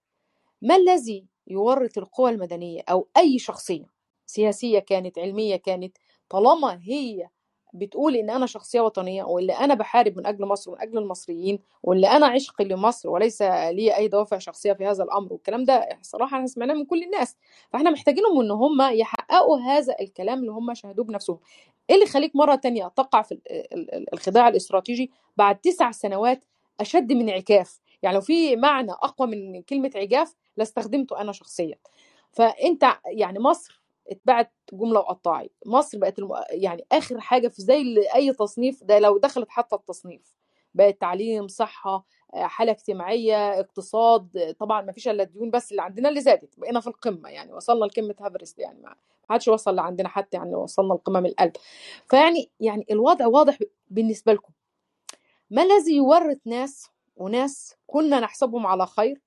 [0.61, 3.85] ما الذي يورط القوى المدنية أو أي شخصية
[4.25, 5.97] سياسية كانت علمية كانت
[6.29, 7.29] طالما هي
[7.73, 12.07] بتقول إن أنا شخصية وطنية واللي أنا بحارب من أجل مصر ومن أجل المصريين واللي
[12.07, 16.47] أنا عشق لمصر وليس لي أي دوافع شخصية في هذا الأمر والكلام ده صراحة إحنا
[16.47, 17.37] سمعناه من كل الناس.
[17.73, 21.39] فإحنا محتاجينهم إن هم يحققوا هذا الكلام اللي هم شاهدوه بنفسهم.
[21.89, 23.41] إيه اللي يخليك مرة تانية تقع في ال-
[23.73, 26.45] ال- ال- الخداع الاستراتيجي بعد تسع سنوات
[26.79, 31.75] أشد من عكاف يعني لو في معنى أقوى من كلمة عجاف لاستخدمته أنا شخصيا.
[32.31, 33.80] فأنت يعني مصر
[34.11, 36.29] اتبعت جملة وقطاعي مصر بقت الم...
[36.49, 40.35] يعني آخر حاجة في زي أي تصنيف ده لو دخلت حتى التصنيف.
[40.73, 46.09] بقت تعليم صحة آه، حالة اجتماعية اقتصاد طبعا ما فيش إلا الديون بس اللي عندنا
[46.09, 48.95] اللي زادت بقينا في القمة يعني وصلنا لقمة هافرست يعني ما
[49.29, 51.51] حدش وصل لعندنا حتى يعني وصلنا لقمم القلب.
[52.09, 53.57] فيعني يعني الوضع واضح
[53.89, 54.53] بالنسبة لكم.
[55.49, 59.21] ما الذي يورط ناس وناس كنا نحسبهم على خير؟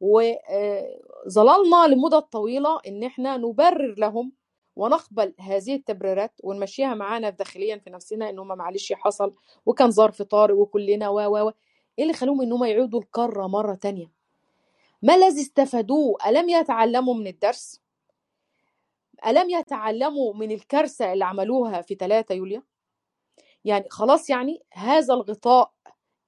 [0.00, 4.32] وظللنا لمدة طويلة إن إحنا نبرر لهم
[4.76, 9.34] ونقبل هذه التبريرات ونمشيها معانا داخليا في نفسنا إن هم معلش حصل
[9.66, 11.52] وكان ظرف طارئ وكلنا و و و.
[11.98, 14.10] إيه اللي خلوهم إن هم يعودوا الكرة مرة تانية؟
[15.02, 17.80] ما الذي استفادوه؟ ألم يتعلموا من الدرس؟
[19.26, 22.62] ألم يتعلموا من الكارثة اللي عملوها في 3 يوليو؟
[23.64, 25.72] يعني خلاص يعني هذا الغطاء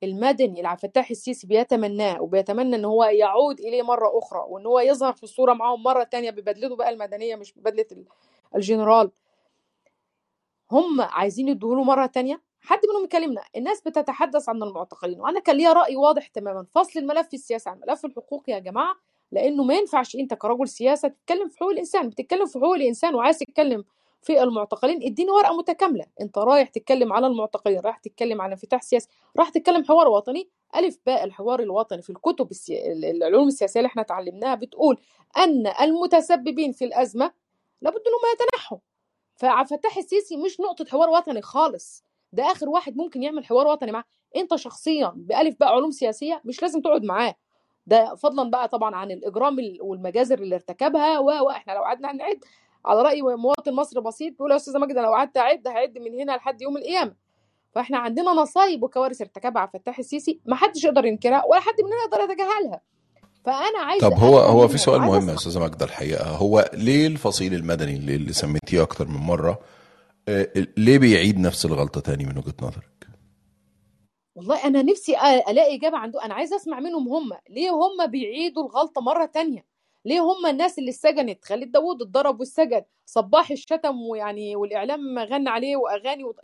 [0.03, 4.81] المدني اللي عبد الفتاح السيسي بيتمناه وبيتمنى إن هو يعود إليه مرة أخرى وإن هو
[4.81, 8.05] يظهر في الصورة معاهم مرة تانية ببدلته بقى المدنية مش ببدلة ال-
[8.57, 9.11] الجنرال.
[10.73, 13.43] هم عايزين يدوه مرة تانية؟ حد منهم يكلمنا.
[13.57, 16.67] الناس بتتحدث عن المعتقلين وأنا كان ليا رأي واضح تماما.
[16.75, 18.95] فصل الملف السياسي عن ملف الحقوق يا جماعة
[19.33, 22.09] لأنه ما ينفعش أنت كرجل سياسة تتكلم في حقوق الإنسان.
[22.09, 23.85] بتتكلم في حقوق الإنسان وعايز تتكلم
[24.23, 26.05] في المعتقلين اديني ورقة متكاملة.
[26.21, 30.49] انت رايح تتكلم على المعتقلين رايح تتكلم عن انفتاح سياسي راح تتكلم حوار وطني.
[30.77, 32.93] ألف باء الحوار الوطني في الكتب السي...
[32.93, 34.99] العلوم السياسية اللي إحنا اتعلمناها بتقول
[35.37, 37.33] أن المتسببين في الأزمة
[37.83, 38.79] لابد إنهم يتنحوا
[39.61, 42.05] الفتاح السيسي مش نقطة حوار وطني خالص.
[42.33, 44.05] ده آخر واحد ممكن يعمل حوار وطني معاه.
[44.37, 47.35] انت شخصيا بألف باء علوم سياسية مش لازم تقعد معاه.
[47.87, 52.45] ده فضلا بقى طبعا عن الإجرام ال- والمجازر اللي ارتكبها وإحنا لو قعدنا نعد
[52.85, 56.33] على رأي مواطن مصري بسيط بيقول يا أستاذة ماجده لو قعدت أعد هعد من هنا
[56.33, 57.15] لحد يوم القيامة.
[57.75, 61.97] فإحنا عندنا نصايب وكوارث ارتكبها عبد الفتاح السيسي ما حدش يقدر ينكرها ولا حد مننا
[62.07, 62.81] يقدر يتجاهلها.
[63.45, 66.31] فأنا عايزه طب هو هو في سؤال مهم يا أستاذة ماجده الحقيقة.
[66.31, 69.59] هو ليه الفصيل المدني اللي, اللي سميتيه أكتر من مرة
[70.29, 73.07] آه، ليه بيعيد نفس الغلطة تاني من وجهة نظرك؟
[74.35, 75.17] والله أنا نفسي
[75.49, 76.25] ألاقي إجابة عنده.
[76.25, 77.31] أنا عايزه أسمع منهم هم.
[77.51, 79.72] ليه هم بيعيدوا الغلطة مرة تانية؟
[80.05, 85.77] ليه هم الناس اللي اتسجنت؟ خالد داوود اتضرب والسجن صباح الشتم ويعني والإعلام غنى عليه
[85.77, 86.35] وأغاني و...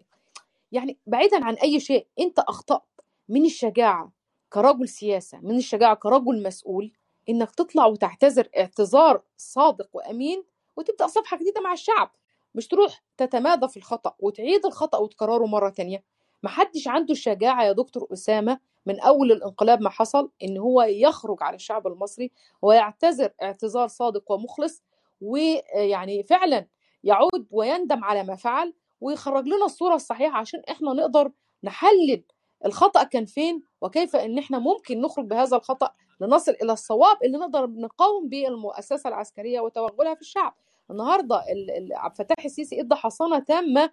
[0.72, 2.82] يعني بعيدا عن أي شيء أنت أخطأت.
[3.28, 4.12] من الشجاعة
[4.52, 6.92] كرجل سياسة من الشجاعة كرجل مسؤول
[7.28, 10.44] إنك تطلع وتعتذر اعتذار صادق وأمين
[10.76, 12.10] وتبدأ صفحة جديدة مع الشعب.
[12.54, 16.02] مش تروح تتمادى في الخطأ وتعيد الخطأ وتكرره مرة تانية.
[16.42, 21.56] محدش عنده الشجاعه يا دكتور أسامة من أول الانقلاب ما حصل إن هو يخرج على
[21.56, 22.30] الشعب المصري
[22.62, 24.82] ويعتذر اعتذار صادق ومخلص
[25.20, 26.66] ويعني فعلا
[27.04, 31.30] يعود ويندم على ما فعل ويخرج لنا الصورة الصحيحة عشان إحنا نقدر
[31.64, 32.22] نحلل
[32.64, 37.66] الخطأ كان فين وكيف إن إحنا ممكن نخرج بهذا الخطأ لنصل إلى الصواب اللي نقدر
[37.66, 40.54] نقاوم به المؤسسة العسكرية وتوغلها في الشعب.
[40.90, 43.90] النهارده ال- ال- عبد الفتاح السيسي إدى حصانة تامة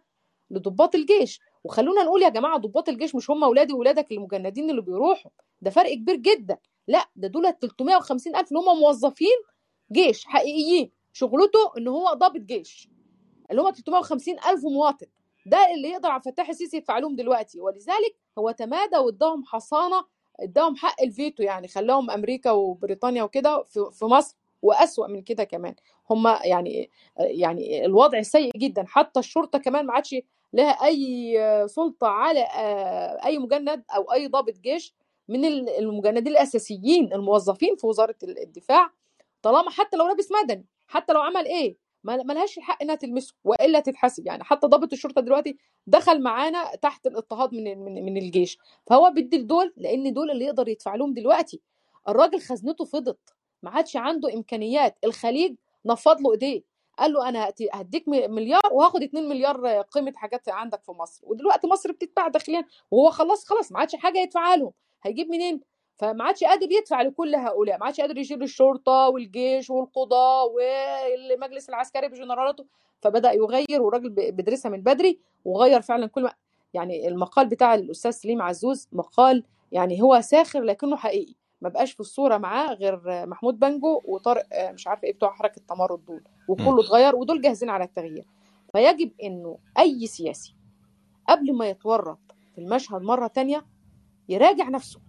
[0.52, 5.32] لضباط الجيش وخلونا نقول يا جماعة ضباط الجيش مش هم اولادي واولادك المجندين اللي بيروحوا.
[5.62, 6.58] ده فرق كبير جدا.
[6.88, 9.38] لا ده دول 350 ألف اللي هم موظفين
[9.92, 10.92] جيش حقيقيين.
[11.14, 12.90] شغلته إن هو ضابط جيش.
[13.52, 15.06] اللي هم 350 ألف مواطن
[15.46, 17.60] ده اللي يقدر عبد الفتاح السيسي يدفع لهم دلوقتي.
[17.60, 20.04] ولذلك هو تمادى واداهم حصانة
[20.40, 25.76] اداهم حق الفيتو يعني خلاهم أمريكا وبريطانيا وكده في مصر وأسوأ من كده كمان.
[26.10, 28.86] هم يعني يعني الوضع سيء جدا.
[28.88, 30.16] حتى الشرطة كمان ما عادش
[30.56, 31.38] لها أي
[31.68, 32.48] سلطة على
[33.26, 34.94] أي مجند أو أي ضابط جيش
[35.28, 38.90] من المجندين الأساسيين الموظفين في وزارة الدفاع
[39.42, 43.80] طالما حتى لو لابس مدني حتى لو عمل إيه ما لهاش الحق إنها تلمسه وإلا
[43.80, 44.28] تتحاسب.
[44.28, 48.58] يعني حتى ضابط الشرطة دلوقتي دخل معانا تحت الاضطهاد من من من الجيش.
[48.88, 51.62] فهو بيدي لدول لأن دول اللي يقدر يدفع لهم دلوقتي.
[52.08, 54.98] الراجل خزنته فضت ما عادش عنده إمكانيات.
[55.04, 56.62] الخليج نفض له إيديه.
[57.00, 61.92] قال له أنا هديك مليار وهاخد 2 مليار قيمة حاجات عندك في مصر ودلوقتي مصر
[61.92, 64.72] بتدفع داخليا وهو خلاص خلاص ما عادش حاجة يدفعها لهم
[65.04, 65.62] هيجيب منين؟
[65.98, 72.08] فما عادش قادر يدفع لكل هؤلاء ما عادش قادر يشيل الشرطه والجيش والقضاه والمجلس العسكري
[72.08, 72.66] بجنرالاته
[73.02, 76.34] فبدأ يغير والراجل بيدرسها من بدري وغير فعلا كل ما
[76.74, 81.36] يعني المقال بتاع الأستاذ سليم عزوز مقال يعني هو ساخر لكنه حقيقي.
[81.62, 86.06] ما بقاش في الصورة معاه غير محمود بنجو وطارق مش عارفة إيه بتوع حركة تمرد
[86.06, 88.26] دول وكله اتغير ودول جاهزين على التغيير.
[88.72, 90.56] فيجب إنه أي سياسي
[91.30, 92.20] قبل ما يتورط
[92.56, 93.66] في المشهد مرة تانية
[94.30, 95.00] يراجع نفسه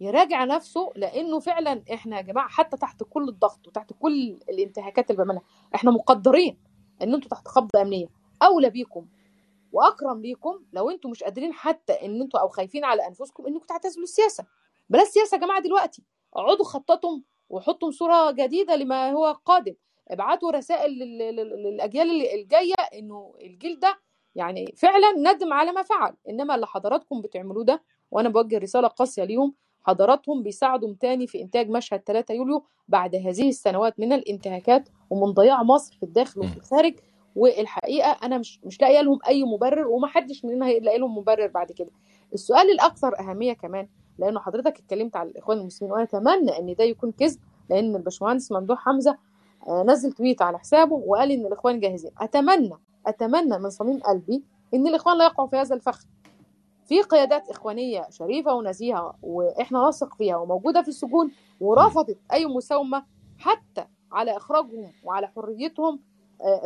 [0.00, 5.22] يراجع نفسه لأنه فعلا إحنا يا جماعة حتى تحت كل الضغط وتحت كل الانتهاكات اللي
[5.24, 5.42] بنعملها
[5.74, 6.58] إحنا مقدرين
[7.02, 8.06] إن أنتوا تحت قبضه أمنية.
[8.42, 9.06] أولى بيكم
[9.72, 14.04] وأكرم ليكم لو أنتوا مش قادرين حتى إن أنتوا أو خايفين على أنفسكم إنكم تعتزلوا
[14.04, 14.44] السياسة.
[14.90, 16.02] بلاش سياسة يا جماعة دلوقتي.
[16.34, 17.18] اقعدوا خططوا
[17.50, 19.74] وحطوا صورة جديدة لما هو قادم.
[20.08, 23.98] ابعتوا رسائل للأجيال الجاية إنه الجيل ده
[24.34, 26.14] يعني فعلا ندم على ما فعل.
[26.28, 31.70] إنما اللي حضراتكم بتعملوه ده وأنا بوجه رسالة قاسية ليهم حضراتهم بيساعدوا تاني في إنتاج
[31.70, 36.94] مشهد 3 يوليو بعد هذه السنوات من الانتهاكات ومن ضياع مصر في الداخل وفي الخارج.
[37.36, 41.90] والحقيقة أنا مش مش لاقية لهم أي مبرر ومحدش مننا هيلاقي لهم مبرر بعد كده.
[42.34, 43.88] السؤال الأكثر أهمية كمان
[44.20, 47.38] لأنه حضرتك اتكلمت على الاخوان المسلمين وأنا اتمنى ان ده يكون كذب
[47.70, 49.16] لأن الباشمهندس ممدوح حمزة
[49.68, 52.10] نزل تويت على حسابه وقال إن الإخوان جاهزين.
[52.18, 52.74] أتمنى
[53.06, 54.42] أتمنى من صميم قلبي
[54.74, 56.04] إن الإخوان لا يقعوا في هذا الفخ.
[56.86, 61.30] في قيادات إخوانية شريفة ونزيهة وإحنا نثق فيها وموجودة في السجون
[61.60, 63.04] ورفضت أي مساومة
[63.38, 65.98] حتى على إخراجهم وعلى حريتهم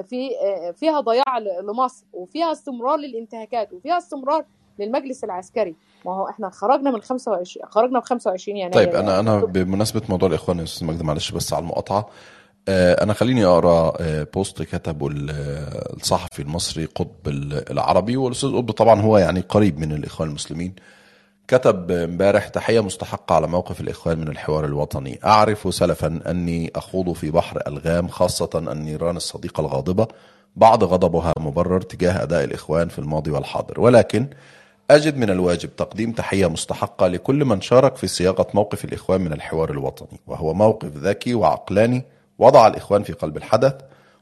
[0.05, 0.31] في
[0.77, 4.45] فيها ضياع لمصر وفيها استمرار للانتهاكات وفيها استمرار
[4.79, 5.75] للمجلس العسكري.
[6.07, 10.29] ما هو إحنا خرجنا من 25 خرجنا في 25 يناير طيب أنا أنا بمناسبة موضوع
[10.29, 12.09] الإخوان يا أستاذ مجدي معلش بس على المقاطعة.
[12.69, 13.93] أنا خليني أقرأ
[14.25, 17.29] بوست كتبه الصحفي المصري قطب
[17.71, 18.17] العربي.
[18.17, 20.75] والأستاذ قطب طبعا هو يعني قريب من الإخوان المسلمين.
[21.49, 25.19] كتب امبارح تحية مستحقة على موقف الإخوان من الحوار الوطني.
[25.25, 30.09] أعرف سلفا أني أخوض في بحر ألغام خاصة النيران الصديقة الغاضبة.
[30.57, 33.81] بعض غضبها مبرر تجاه أداء الإخوان في الماضي والحاضر.
[33.81, 34.29] ولكن
[34.91, 39.71] أجد من الواجب تقديم تحية مستحقة لكل من شارك في صياغة موقف الإخوان من الحوار
[39.71, 42.05] الوطني وهو موقف ذكي وعقلاني
[42.39, 43.75] وضع الإخوان في قلب الحدث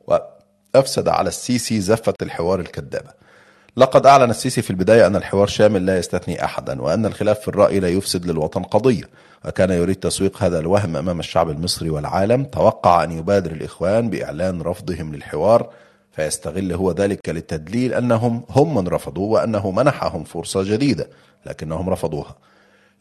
[0.07, 3.11] وأفسد على السيسي زفة الحوار الكذابة.
[3.77, 7.81] لقد أعلن السيسي في البداية أن الحوار شامل لا يستثني أحدا وأن الخلاف في الرأي
[7.81, 9.05] لا يفسد للوطن قضية.
[9.45, 15.15] وكان يريد تسويق هذا الوهم أمام الشعب المصري والعالم توقع أن يبادر الإخوان بإعلان رفضهم
[15.15, 15.71] للحوار
[16.13, 21.09] فيستغل هو ذلك للتدليل أنهم هم من رفضوا وأنه منحهم فرصة جديدة
[21.47, 22.37] لكنهم رفضوها.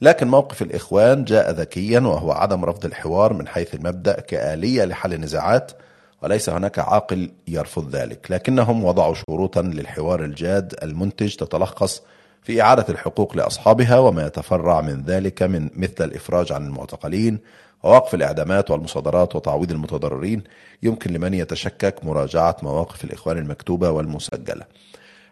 [0.02, 5.71] لكن موقف الإخوان جاء ذكيا وهو عدم رفض الحوار من حيث المبدأ كآلية لحل النزاعات
[6.24, 8.32] وليس هناك عاقل يرفض ذلك.
[8.32, 12.02] لكنهم وضعوا شروطا للحوار الجاد المنتج تتلخص
[12.43, 17.39] في إعادة الحقوق لأصحابها وما يتفرع من ذلك من مثل الإفراج عن المعتقلين
[17.84, 20.44] ووقف الإعدامات والمصادرات وتعويض المتضررين
[20.84, 24.65] يمكن لمن يتشكك مراجعة مواقف الإخوان المكتوبة والمسجلة.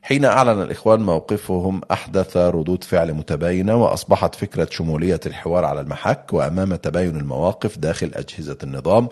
[0.02, 6.76] حين أعلن الإخوان موقفهم أحدث ردود فعل متباينة وأصبحت فكرة شمولية الحوار على المحك وأمام
[6.76, 9.08] تباين المواقف داخل أجهزة النظام.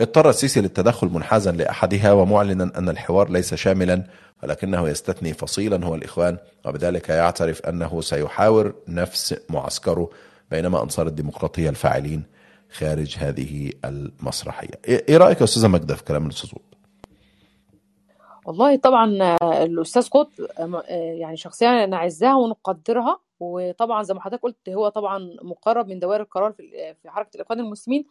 [0.00, 4.02] اضطر السيسي للتدخل منحازا لأحدها ومعلنا أن الحوار ليس شاملا
[4.42, 10.10] ولكنه يستثني فصيلا هو الإخوان وبذلك يعترف أنه سيحاور نفس معسكره
[10.50, 12.22] بينما أنصار الديمقراطية الفاعلين
[12.70, 14.80] خارج هذه المسرحية.
[14.88, 16.50] إيه رأيك يا أستاذة مجدة في كلام الأستاذ
[18.46, 20.30] والله طبعا الأستاذ قطب
[20.88, 23.20] يعني شخصيا نعزها ونقدرها.
[23.40, 27.60] وطبعا زي ما حضرتك قلت هو طبعا مقرب من دوائر القرار في في حركة الإخوان
[27.60, 28.04] المسلمين.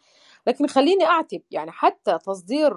[0.48, 2.74] لكن خليني أعتب يعني حتى تصدير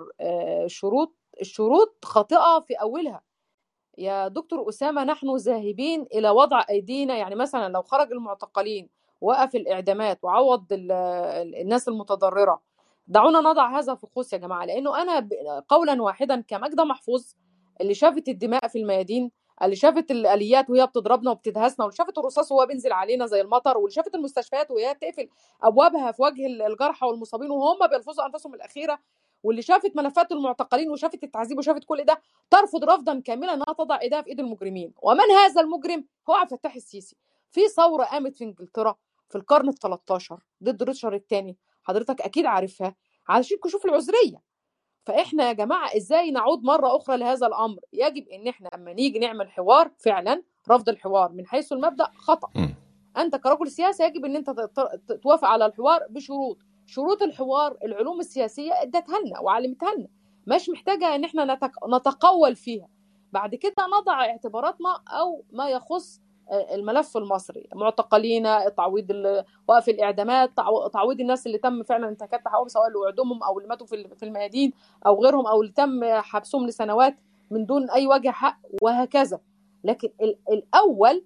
[0.67, 3.23] شروط الشروط خاطئة في أولها.
[3.99, 7.17] يا دكتور أسامة نحن ذاهبين إلى وضع أيدينا.
[7.17, 8.89] يعني مثلا لو خرج المعتقلين
[9.23, 12.63] وقف الاعدامات وعوض الناس المتضررة.
[13.07, 15.29] دعونا نضع هذا في قوس يا جماعة لأنه أنا
[15.69, 17.25] قولا واحدا كمجده محفوظ
[17.81, 19.31] اللي شافت الدماء في الميادين
[19.63, 23.91] اللي شافت الآليات وهي بتضربنا وبتدهسنا واللي شافت الرصاص وهو بينزل علينا زي المطر واللي
[23.91, 25.29] شافت المستشفيات وهي بتقفل
[25.63, 28.99] أبوابها في وجه الجرحى والمصابين وهم بيلفظوا أنفسهم الأخيرة
[29.43, 34.23] واللي شافت ملفات المعتقلين وشافت التعذيب وشافت كل ده ترفض رفضا كاملا إنها تضع ايديها
[34.23, 34.93] في إيد المجرمين.
[35.03, 37.17] ومن هذا المجرم؟ هو عبد الفتاح السيسي.
[37.51, 38.97] في ثورة قامت في إنجلترا
[39.33, 42.95] في القرن ال 13 ضد ريتشارد الثاني حضرتك أكيد عارفها
[43.29, 44.43] علشان كشوف العذرية.
[45.07, 49.51] فإحنا يا جماعة إزاي نعود مرة أخرى لهذا الأمر؟ يجب إن إحنا لما نيجي نعمل
[49.51, 52.49] حوار فعلا رفض الحوار من حيث المبدأ خطأ.
[53.17, 54.51] أنت كرجل سياسي يجب إن أنت
[55.23, 56.59] توافق على الحوار بشروط.
[56.87, 60.09] شروط الحوار العلوم السياسية ادتها لنا وعلمتها لنا
[60.47, 61.59] مش محتاجة إن إحنا
[61.97, 62.89] نتقول فيها.
[63.33, 66.22] بعد كده نضع اعتباراتنا أو ما يخص
[66.53, 68.45] الملف المصري معتقلين
[68.77, 69.07] تعويض
[69.69, 70.51] وقف الاعدامات
[70.93, 74.73] تعويض الناس اللي تم فعلا انتهاكات تحققهم سواء اللي اعدمهم أو اللي ماتوا في الميادين
[75.07, 77.17] أو غيرهم أو اللي تم حبسهم لسنوات
[77.51, 79.41] من دون أي وجه حق وهكذا.
[79.85, 80.09] لكن
[80.53, 81.25] الأول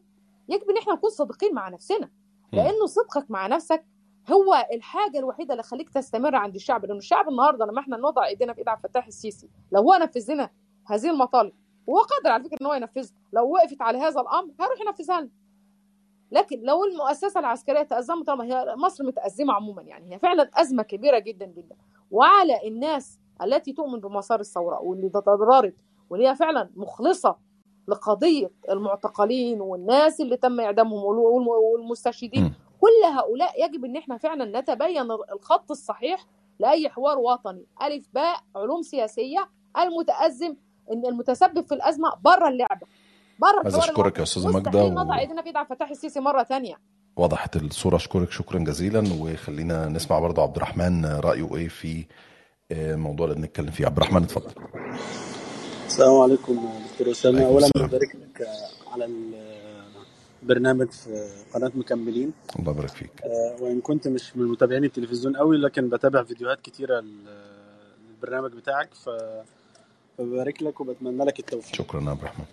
[0.48, 2.10] يجب إن إحنا نكون صادقين مع نفسنا
[2.52, 3.84] لأنه صدقك مع نفسك
[4.32, 8.52] هو الحاجة الوحيدة اللي خليك تستمر عند الشعب لأنه الشعب النهارده لما إحنا نوضع إيدينا
[8.52, 10.50] في إيد عبد الفتاح السيسي لو هو نفذ لنا
[10.86, 11.52] هذه المطالب
[11.86, 13.16] وهو قادر على فكرة إن هو ينفذها.
[13.32, 15.30] لو وقفت على هذا الأمر هيروح ينفذها لنا
[16.32, 21.18] لكن لو المؤسسة العسكرية تأزمت طبعا هي مصر متأزمة عموما يعني هي فعلا أزمة كبيرة
[21.18, 21.76] جدا جدا.
[22.10, 25.74] وعلى الناس التي تؤمن بمسار الثورة واللي تضررت
[26.10, 27.36] واللي هي فعلا مخلصة
[27.88, 31.04] لقضية المعتقلين والناس اللي تم إعدامهم
[31.48, 32.54] والمستشهدين.
[32.80, 36.26] كل هؤلاء يجب إن إحنا فعلا نتبين الخط الصحيح
[36.58, 37.66] لأي حوار وطني.
[37.82, 40.56] ألف باء علوم سياسية المتأزم
[40.92, 42.86] إن المتسبب في الأزمة بره اللعبة
[43.38, 44.90] بره عايز أشكرك يا استاذه ماجده و...
[44.90, 46.74] نضع إيدينا في ايد الفتاح السيسي مرة ثانية
[47.16, 47.96] وضحت الصورة.
[47.96, 49.04] أشكرك شكرا جزيلا.
[49.20, 52.04] وخلينا نسمع برضه عبد الرحمن رأيه إيه في
[52.72, 53.86] الموضوع اللي بنتكلم فيه.
[53.86, 54.50] عبد الرحمن اتفضل.
[55.86, 57.46] السلام عليكم دكتور أسامة.
[57.46, 58.48] اولا ببارك لك
[58.92, 59.08] على
[60.42, 62.32] البرنامج في قناة مكملين.
[62.58, 63.22] الله يبارك فيك.
[63.60, 67.04] وإن كنت مش من متابعين التلفزيون قوي لكن بتابع فيديوهات كتيرة
[68.10, 69.10] للبرنامج بتاعك ف
[70.18, 71.74] ببارك لك وبتمنى لك التوفيق.
[71.74, 72.44] شكرا يا عبد الرحمن.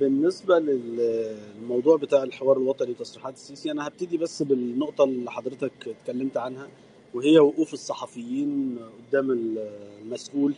[0.00, 6.68] بالنسبة للموضوع بتاع الحوار الوطني وتصريحات السيسي أنا هبتدي بس بالنقطة اللي حضرتك اتكلمت عنها
[7.14, 9.56] وهي وقوف الصحفيين قدام
[10.02, 10.54] المسؤول.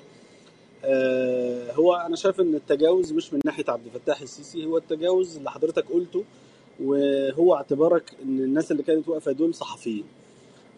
[1.75, 5.85] هو أنا شايف إن التجاوز مش من ناحية عبد الفتاح السيسي هو التجاوز اللي حضرتك
[5.85, 6.25] قلته
[6.81, 10.05] وهو اعتبارك إن الناس اللي كانت واقفة دول صحفيين.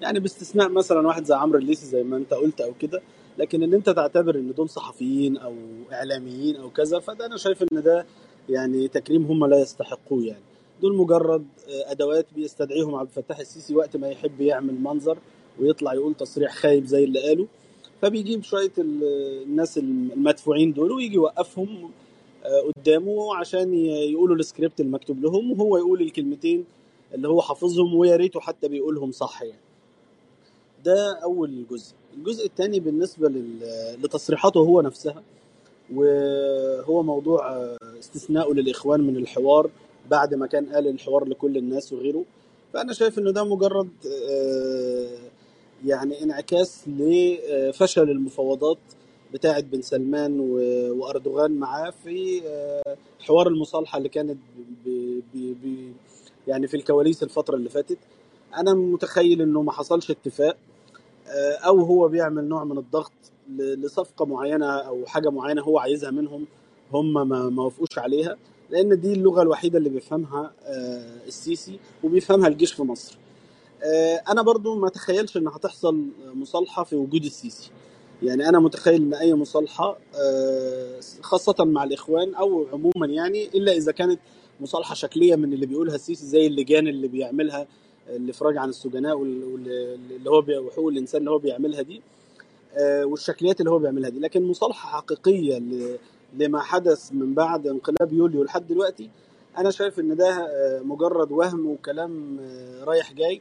[0.00, 3.02] يعني باستثناء مثلا واحد زي عمرو الليثي زي ما أنت قلت أو كده
[3.38, 5.54] لكن إن أنت تعتبر إن دول صحفيين أو
[5.92, 8.06] إعلاميين أو كذا فده أنا شايف إن ده
[8.48, 10.42] يعني تكريم هم لا يستحقوه يعني.
[10.82, 15.18] دول مجرد أدوات بيستدعيهم عبد الفتاح السيسي وقت ما يحب يعمل منظر
[15.60, 17.46] ويطلع يقول تصريح خايب زي اللي قاله.
[18.02, 21.90] فبيجيب شوية الناس المدفوعين دول ويجي يوقفهم
[22.76, 26.64] قدامه عشان يقولوا السكريبت المكتوب لهم وهو يقول الكلمتين
[27.14, 29.60] اللي هو حافظهم ويا ريته حتى بيقولهم صح يعني.
[30.84, 31.94] ده أول جزء.
[32.18, 33.32] الجزء الثاني بالنسبة
[34.02, 35.22] لتصريحاته هو نفسها
[35.94, 39.70] وهو موضوع آه، استثنائه للإخوان من الحوار
[40.10, 42.24] بعد ما كان قال الحوار لكل الناس وغيره.
[42.72, 43.88] فأنا شايف إنه ده مجرد
[44.30, 45.18] آه،
[45.86, 48.78] يعني انعكاس لفشل المفاوضات
[49.34, 50.40] بتاعه بن سلمان
[50.90, 54.38] وأردوغان معاه في آه، حوار المصالحة اللي كانت
[54.84, 54.88] ب
[55.34, 55.92] ب ب
[56.48, 57.98] يعني في الكواليس الفترة اللي فاتت.
[58.56, 60.77] أنا متخيل إنه ما حصلش اتفاق آه،
[61.66, 63.12] أو هو بيعمل نوع من الضغط
[63.58, 66.46] لصفقة معينة أو حاجة معينة هو عايزها منهم
[66.92, 68.36] هم ما ما وافقوش عليها
[68.70, 73.18] لأن دي اللغة الوحيدة اللي بيفهمها آه، السيسي وبيفهمها الجيش في مصر.
[73.84, 76.04] آه، أنا برضو ما اتخيلش إن هتحصل
[76.34, 77.70] مصالحة في وجود السيسي.
[78.22, 83.92] يعني أنا متخيل إن أي مصالحة آه، خاصة مع الإخوان أو عموما يعني إلا إذا
[83.92, 84.20] كانت
[84.60, 87.66] مصالحة شكلية من اللي بيقولها السيسي زي اللجان اللي بيعملها
[88.16, 92.02] الافراج عن السجناء وال- وال- اللي هو وحقوق الإنسان اللي هو بيعملها دي
[92.74, 94.18] آه، والشكليات اللي هو بيعملها دي.
[94.20, 95.62] لكن مصالحة حقيقية
[96.38, 99.10] لما حدث من بعد انقلاب يوليو لحد دلوقتي
[99.58, 103.40] أنا شايف إن ده آه، مجرد وهم وكلام آه، رايح جاي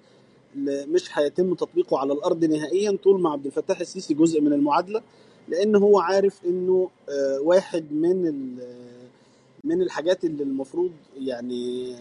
[0.66, 5.02] مش هيتم تطبيقه على الأرض نهائيا طول ما عبد الفتاح السيسي جزء من المعادلة
[5.48, 6.90] لأن هو عارف إنه
[7.42, 8.56] واحد من
[9.64, 11.96] من الحاجات اللي المفروض يعني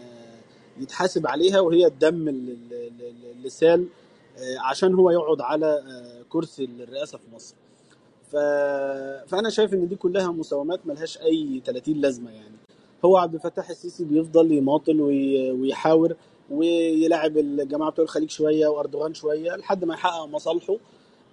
[0.79, 3.87] يتحاسب عليها وهي الدم اللي سال
[4.37, 7.55] آه، عشان هو يقعد على آه، كرسي الرئاسة في مصر.
[8.31, 8.35] ف...
[9.29, 12.55] فأنا شايف إن دي كلها مساومات ملهاش أي 30 لازمة يعني.
[13.05, 15.51] هو عبد الفتاح السيسي بيفضل يماطل وي...
[15.51, 16.15] ويحاور
[16.51, 20.77] ويلعب الجماعة بتوع الخليج شوية وأردوغان شوية لحد ما يحقق مصالحه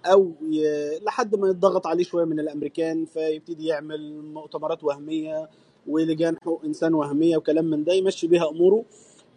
[0.05, 0.63] أو ي...
[0.99, 5.49] لحد ما يتضغط عليه شوية من الأمريكان فيبتدي يعمل مؤتمرات وهمية
[5.87, 8.83] ولجان حقوق إنسان وهمية وكلام من ده يمشي بيها أموره.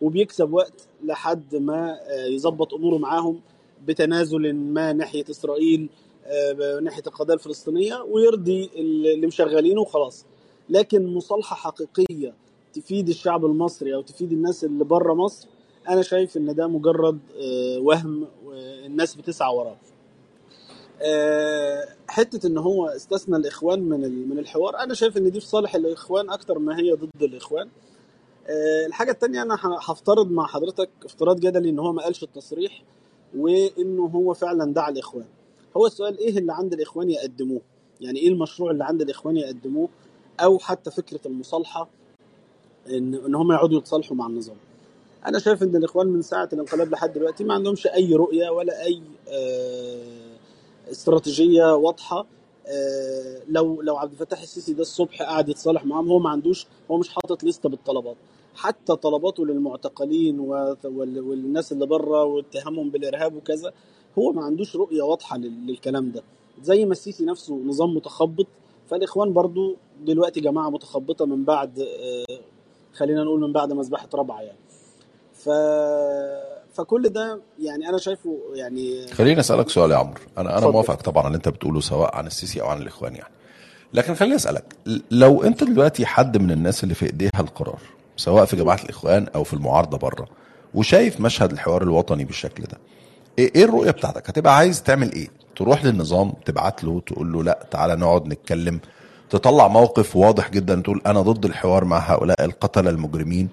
[0.02, 3.40] وبيكسب وقت لحد ما آه، يظبط أموره معاهم
[3.86, 5.88] بتنازل ما ناحية إسرائيل
[6.26, 10.24] آه، ناحية القضية الفلسطينية ويرضي اللي مشغلينه وخلاص.
[10.70, 12.34] لكن مصالحة حقيقية
[12.74, 15.48] تفيد الشعب المصري أو تفيد الناس اللي بره مصر
[15.88, 18.26] أنا شايف إن ده مجرد آه، وهم
[18.86, 19.76] الناس بتسعى وراه.
[22.08, 26.30] حتة إن هو استثنى الإخوان من من الحوار أنا شايف إن دي في صالح الإخوان
[26.30, 27.68] أكتر ما هي ضد الإخوان.
[28.86, 32.82] الحاجة التانية أنا هفترض مع حضرتك افتراض جدلي إن هو ما قالش التصريح
[33.36, 35.26] وانه هو فعلا دعا الإخوان.
[35.76, 37.60] هو السؤال إيه اللي عند الإخوان يقدموه؟
[38.00, 39.88] يعني إيه المشروع اللي عند الإخوان يقدموه؟
[40.40, 41.88] أو حتى فكرة المصالحة
[42.90, 44.56] إن إن هم يقعدوا يتصالحوا مع النظام.
[45.26, 49.02] أنا شايف إن الإخوان من ساعة الانقلاب لحد دلوقتي ما عندهمش أي رؤية ولا أي
[49.28, 50.36] آه،
[50.90, 52.26] استراتيجية واضحة.
[52.66, 56.98] آه، لو لو عبد الفتاح السيسي ده الصبح قاعد يتصالح معاهم هو ما عندوش هو
[56.98, 58.16] مش حاطط لستة بالطلبات.
[58.58, 63.72] حتى طلباته للمعتقلين والناس اللي بره واتهامهم بالإرهاب وكذا
[64.18, 66.22] هو ما عندوش رؤية واضحة لل- للكلام ده.
[66.62, 68.46] زي ما السيسي نفسه نظام متخبط
[68.90, 72.38] فالإخوان برضو دلوقتي جماعة متخبطة من بعد آه،
[72.92, 74.58] خلينا نقول من بعد مذبحه رابعة يعني.
[75.34, 75.48] ف
[76.74, 80.14] فكل ده يعني أنا شايفه يعني خليني أسألك سؤال يا عمرو.
[80.38, 80.72] أنا أنا اتفضل.
[80.72, 83.34] موافق طبعا اللي أنت بتقوله سواء عن السيسي أو عن الإخوان يعني.
[83.94, 84.76] لكن خليني أسألك
[85.10, 87.78] لو أنت دلوقتي حد من الناس اللي في إيديها القرار
[88.18, 90.26] سواء في جماعة الإخوان أو في المعارضة بره.
[90.74, 92.78] وشايف مشهد الحوار الوطني بالشكل ده.
[93.38, 97.66] إيه إيه الرؤية بتاعتك؟ هتبقى عايز تعمل إيه؟ تروح للنظام تبعت له تقول له لا
[97.70, 98.80] تعالى نقعد نتكلم.
[99.30, 103.48] تطلع موقف واضح جدا تقول أنا ضد الحوار مع هؤلاء القتلة المجرمين.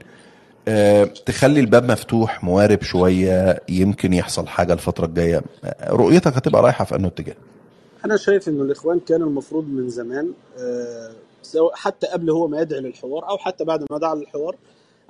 [0.67, 5.41] آه، تخلي الباب مفتوح موارب شوية يمكن يحصل حاجة الفترة الجاية.
[5.65, 7.35] آه، رؤيتك هتبقى رايحة في أنه اتجاه.
[8.05, 11.11] أنا شايف إنه الإخوان كان المفروض من زمان آه،
[11.45, 14.55] سواء حتى قبل هو ما يدعي للحوار أو حتى بعد ما دعا للحوار.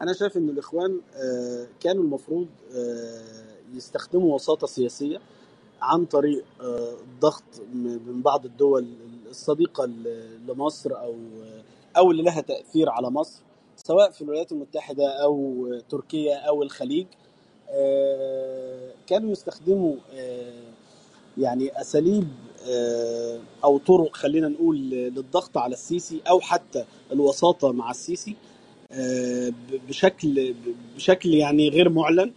[0.02, 3.22] أنا شايف إن الإخوان آه، كانوا المفروض آه،
[3.74, 5.22] يستخدموا وساطة سياسية
[5.82, 8.88] عن طريق آه، الضغط م- من بعض الدول
[9.30, 9.86] الصديقة
[10.48, 11.16] لمصر أو
[11.98, 13.42] أو اللي لها تأثير على مصر
[13.78, 17.06] سواء في الولايات المتحدة أو تركيا أو الخليج.
[17.70, 20.64] آه، كانوا يستخدموا آه،
[21.38, 22.45] يعني أساليب آه،
[23.64, 28.36] أو طرق خلينا نقول للضغط على السيسي أو حتى الوساطة مع السيسي
[28.92, 29.54] آه،
[29.90, 30.56] بشكل
[30.96, 32.32] بشكل يعني غير معلن.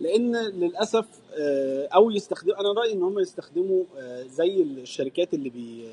[0.00, 1.06] لأن للأسف
[1.40, 5.88] آه، أو يستخدم أنا رأيي إن هم يستخدموا آه، زي الشركات اللي بي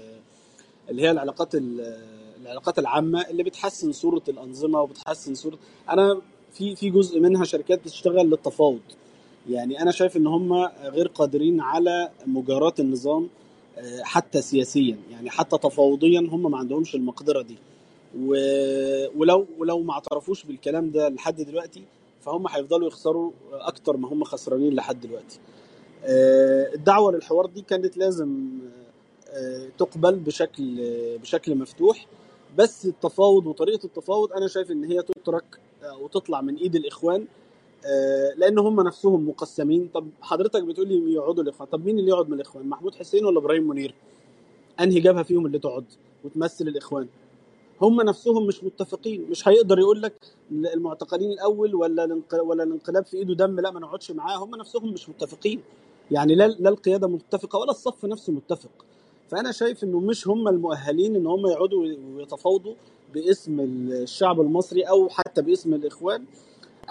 [0.90, 1.98] اللي هي العلاقات ال-
[2.42, 5.58] العلاقات العامة اللي بتحسن صورة الأنظمة وبتحسن صوره
[5.90, 6.22] أنا
[6.54, 8.80] في في جزء منها شركات بتشتغل للتفاوض.
[9.50, 10.54] يعني أنا شايف إن هم
[10.84, 13.28] غير قادرين على مجاراة النظام آه،
[14.02, 14.98] حتى سياسيا.
[15.12, 17.58] يعني حتى تفاوضيا هم ما عندهمش المقدرة دي.
[19.16, 21.84] ولو ولو ما اعترفوش بالكلام ده لحد دلوقتي
[22.22, 25.40] فهم هيفضلوا يخسروا أكتر ما هم خسرانين لحد دلوقتي.
[26.04, 28.48] آه، الدعوة للحوار دي كانت لازم
[29.30, 32.06] آه، تقبل بشكل آه، بشكل مفتوح.
[32.58, 37.22] بس التفاوض وطريقة التفاوض أنا شايف إن هي تترك آه، وتطلع من إيد الإخوان.
[37.22, 37.26] آه،
[38.38, 39.90] لأن هم نفسهم مقسمين.
[39.94, 41.70] طب حضرتك بتقول لي يقعدوا الإخوان.
[41.70, 43.94] طب مين اللي يقعد من الإخوان؟ محمود حسين ولا إبراهيم منير؟
[44.80, 45.86] أنهي جبهة فيهم اللي تقعد
[46.24, 47.08] وتمثل الإخوان؟
[47.82, 49.26] هم نفسهم مش متفقين.
[49.30, 50.14] مش هيقدر يقول لك
[50.52, 53.60] المعتقلين الأول ولا ولا الانقلاب في إيده دم.
[53.60, 54.38] لا ما نقعدش معاه.
[54.38, 55.62] هم نفسهم مش متفقين.
[56.12, 58.70] يعني لا لا القيادة متفقة ولا الصف نفسه متفق.
[59.30, 62.74] فأنا شايف إنه مش هم المؤهلين إن هم يقعدوا ويتفاوضوا
[63.14, 66.26] باسم الشعب المصري أو حتى باسم الإخوان.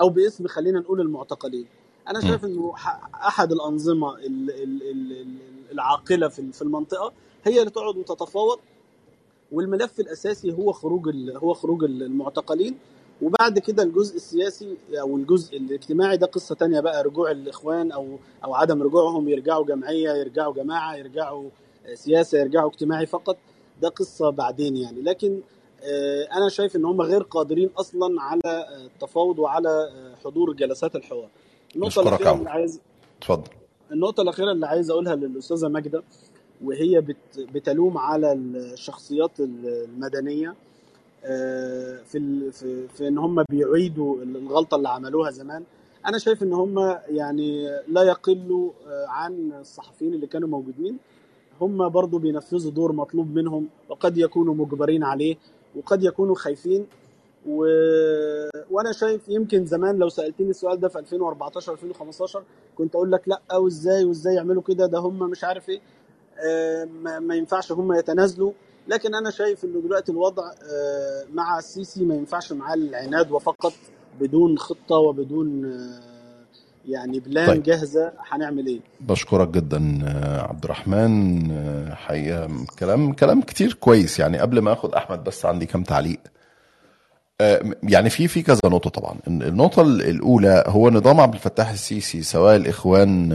[0.01, 1.67] أو باسم خلينا نقول المعتقلين.
[2.09, 2.21] أنا.
[2.21, 2.75] شايف إنه
[3.15, 5.37] أحد الأنظمة ال- ال- ال- ال-
[5.73, 7.13] العاقلة في المنطقة
[7.45, 8.59] هي اللي تقعد وتتفاوض
[9.53, 12.75] والملف الأساسي هو خروج هو خروج المعتقلين.
[13.23, 18.55] وبعد كده الجزء السياسي أو الجزء الاجتماعي ده قصة تانية بقى رجوع الإخوان أو أو
[18.55, 21.49] عدم رجوعهم يرجعوا جمعية يرجعوا جماعة يرجعوا
[21.95, 23.37] سياسة يرجعوا اجتماعي فقط.
[23.83, 25.03] ده قصة بعدين يعني.
[25.03, 25.41] لكن
[26.37, 31.29] أنا شايف إن هم غير قادرين أصلا على آه، التفاوض وعلى آه، حضور جلسات الحوار.
[31.77, 32.81] النقطة الأخيرة اللي عايز
[33.18, 33.51] اتفضل.
[33.93, 36.03] النقطة الأخيرة اللي عايز أقولها للأستاذة ماجدة
[36.64, 37.16] وهي بت
[37.55, 40.55] بتلوم على الشخصيات المدنية
[41.24, 45.64] آه، في ال- في في إن هم بيعيدوا الغلطة اللي عملوها زمان.
[46.07, 50.99] أنا شايف إن هم يعني لا يقلوا آه، عن الصحفيين اللي كانوا موجودين.
[51.61, 55.37] هم برضو بينفذوا دور مطلوب منهم وقد يكونوا مجبرين عليه.
[55.77, 56.87] وقد يكونوا خايفين.
[57.47, 57.64] و...
[58.70, 62.43] وأنا شايف يمكن زمان لو سألتني السؤال ده في 2014 2015
[62.79, 65.81] كنت أقول لك لأ وازاي وإزاي يعملوا كده ده هم مش عارف إيه.
[66.39, 66.85] آه،
[67.20, 68.53] ما ينفعش هم يتنازلوا.
[68.89, 73.72] لكن أنا شايف إنه دلوقتي الوضع آه، مع السيسي ما ينفعش معاه العناد وفقط
[74.20, 76.16] بدون خطة وبدون آه،
[76.87, 77.62] يعني بلان طيب.
[77.62, 84.18] جاهزة هنعمل إيه؟ بشكرك جدا آه، عبد الرحمن آه، حقيقة كلام كلام كتير كويس.
[84.20, 86.20] يعني قبل ما آخد أحمد بس عندي كام تعليق.
[87.41, 89.16] آه، يعني في في كذا نقطة طبعا.
[89.28, 93.32] النقطة الأولى هو نظام عبد الفتاح السيسي سواء الإخوان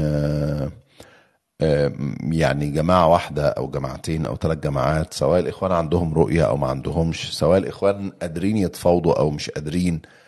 [1.61, 1.91] آه،
[2.23, 7.37] يعني جماعة واحدة أو جماعتين أو ثلاث جماعات سواء الإخوان عندهم رؤية أو ما عندهمش
[7.37, 10.20] سواء الإخوان قادرين يتفاوضوا أو مش قادرين آه،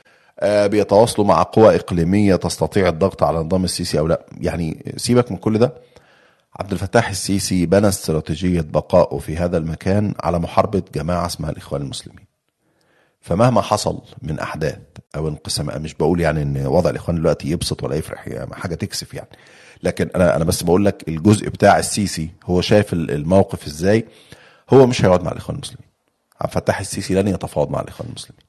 [0.46, 4.26] بيتواصلوا مع قوى إقليمية تستطيع الضغط على نظام السيسي أو لا.
[4.42, 5.74] يعني سيبك من كل ده.
[6.60, 12.26] عبد الفتاح السيسي بنى استراتيجية بقائه في هذا المكان على محاربة جماعة اسمها الإخوان المسلمين.
[13.22, 14.80] فمهما حصل من أحداث
[15.16, 19.30] أو انقسام مش بقول يعني إن وضع الإخوان دلوقتي يبسط ولا يفرح حاجة تكسف يعني.
[19.84, 24.06] لكن أنا أنا بس بقول لك الجزء بتاع السيسي هو شايف الموقف إزاي؟
[24.74, 25.88] هو مش هيقعد مع الإخوان المسلمين.
[26.42, 28.43] عبد الفتاح السيسي لن يتفاوض مع الإخوان المسلمين.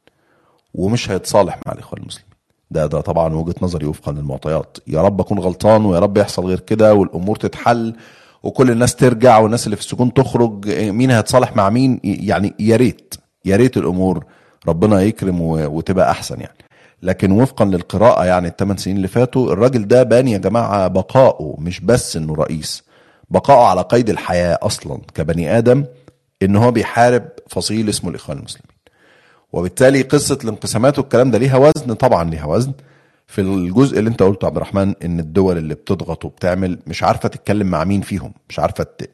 [0.75, 2.29] ومش هيتصالح مع الإخوان المسلمين.
[2.71, 4.77] ده ده طبعا وجهة نظري وفقا للمعطيات.
[4.87, 7.95] يا رب أكون غلطان ويا رب يحصل غير كده والأمور تتحل
[8.43, 13.15] وكل الناس ترجع والناس اللي في السجون تخرج مين هيتصالح مع مين؟ يعني يا ريت
[13.45, 14.25] يا ريت الأمور
[14.69, 16.59] ربنا يكرم وتبقى أحسن يعني.
[17.03, 21.81] لكن وفقا للقراءة يعني الثمان سنين اللي فاتوا الراجل ده بان يا جماعة بقائه مش
[21.81, 22.83] بس إنه رئيس.
[23.31, 25.85] بقائه على قيد الحياة أصلا كبني آدم
[26.43, 28.74] إن هو بيحارب فصيل اسمه الإخوان المسلمين.
[29.59, 32.73] وبالتالي قصة الانقسامات والكلام ده ليها وزن طبعا ليها وزن.
[33.27, 37.67] في الجزء اللي انت قلته عبد الرحمن إن الدول اللي بتضغط وبتعمل مش عارفة تتكلم
[37.67, 39.11] مع مين فيهم مش عارفة ت...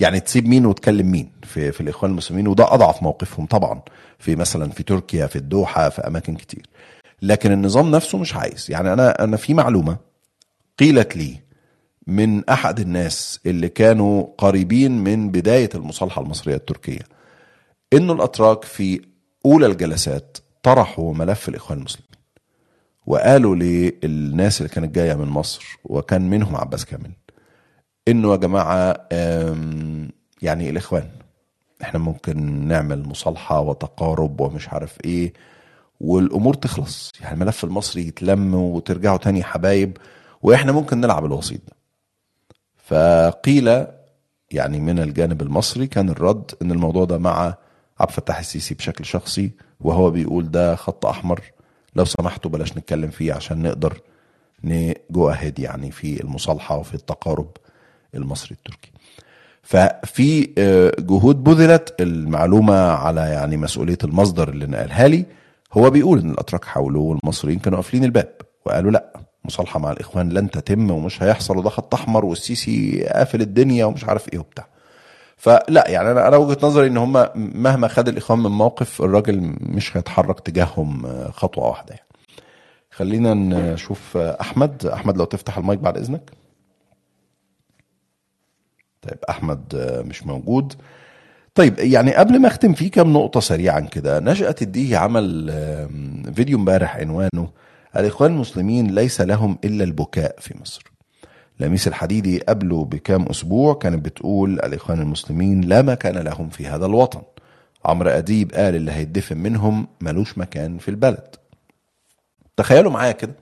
[0.00, 3.80] يعني تسيب مين وتكلم مين في في الإخوان المسلمين وده أضعف موقفهم طبعا
[4.18, 6.66] في مثلا في تركيا في الدوحة في أماكن كتير.
[7.22, 8.66] لكن النظام نفسه مش عايز.
[8.70, 9.96] يعني أنا أنا في معلومة
[10.78, 11.40] قيلت لي
[12.06, 17.02] من أحد الناس اللي كانوا قريبين من بداية المصالحة المصرية التركية
[17.92, 19.00] إنه الأتراك في
[19.52, 22.08] أولى الجلسات طرحوا ملف الإخوان المسلمين
[23.06, 27.10] وقالوا للناس اللي كانت جاية من مصر وكان منهم عباس كامل
[28.08, 29.08] إنه يا جماعة
[30.42, 31.08] يعني الإخوان
[31.82, 35.32] إحنا ممكن نعمل مصالحة وتقارب ومش عارف إيه
[36.00, 37.12] والأمور تخلص.
[37.20, 39.96] يعني الملف المصري يتلم وترجعوا تاني حبايب
[40.42, 41.72] وإحنا ممكن نلعب الوسيط ده.
[42.76, 43.86] فقيل
[44.50, 47.54] يعني من الجانب المصري كان الرد إن الموضوع ده مع
[48.00, 51.40] عبد الفتاح السيسي بشكل شخصي وهو بيقول ده خط أحمر.
[51.96, 54.00] لو سمحتوا بلاش نتكلم فيه عشان نقدر
[54.64, 57.50] نجو اهيد يعني في المصالحة وفي التقارب
[58.14, 58.90] المصري التركي.
[59.62, 61.94] ففي آه، جهود بذلت.
[62.00, 65.24] المعلومة على يعني مسؤولية المصدر اللي نقلها لي
[65.72, 68.32] هو بيقول إن الأتراك حاولوا والمصريين كانوا قافلين الباب
[68.66, 69.12] وقالوا لأ
[69.44, 74.32] مصالحة مع الإخوان لن تتم ومش هيحصل وده خط أحمر والسيسي قافل الدنيا ومش عارف
[74.32, 74.66] إيه وبتاع.
[75.38, 79.96] فلا يعني أنا أنا وجهة نظري إن هم مهما خد الإخوان من موقف الراجل مش
[79.96, 82.08] هيتحرك تجاههم آه، خطوة واحدة يعني.
[82.90, 84.86] خلينا نشوف آه، أحمد.
[84.86, 86.30] أحمد لو تفتح المايك بعد إذنك.
[89.02, 90.74] طيب أحمد آه، مش موجود.
[91.54, 94.20] طيب يعني قبل ما أختم في كام نقطة سريعا كده.
[94.20, 95.52] نشأة الديهي عمل
[96.34, 97.48] فيديو امبارح عنوانه
[97.96, 100.97] الإخوان المسلمين ليس لهم إلا البكاء في مصر.
[101.60, 107.22] لميس الحديدي قبله بكام أسبوع كانت بتقول الإخوان المسلمين لا مكان لهم في هذا الوطن.
[107.84, 111.36] عمرو أديب قال اللي هيدفن منهم ملوش مكان في البلد.
[112.56, 113.32] تخيلوا معايا كده.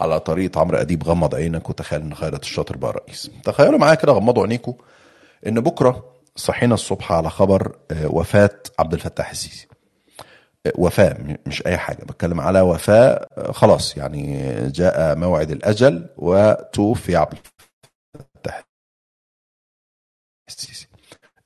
[0.00, 3.30] على طريقة عمرو أديب غمض عينك وتخيل إن خيرت الشاطر بقى رئيس.
[3.44, 4.74] تخيلوا معايا كده غمضوا عينيكم
[5.46, 6.04] إن بكرة
[6.36, 9.66] صحينا الصبح على خبر آه، وفاة عبد الفتاح السيسي.
[10.78, 17.38] وفاة مش أي حاجة بتكلم على وفاة خلاص يعني جاء موعد الأجل وتوفي عبد
[18.16, 18.64] الفتاح
[20.48, 20.88] السيسي.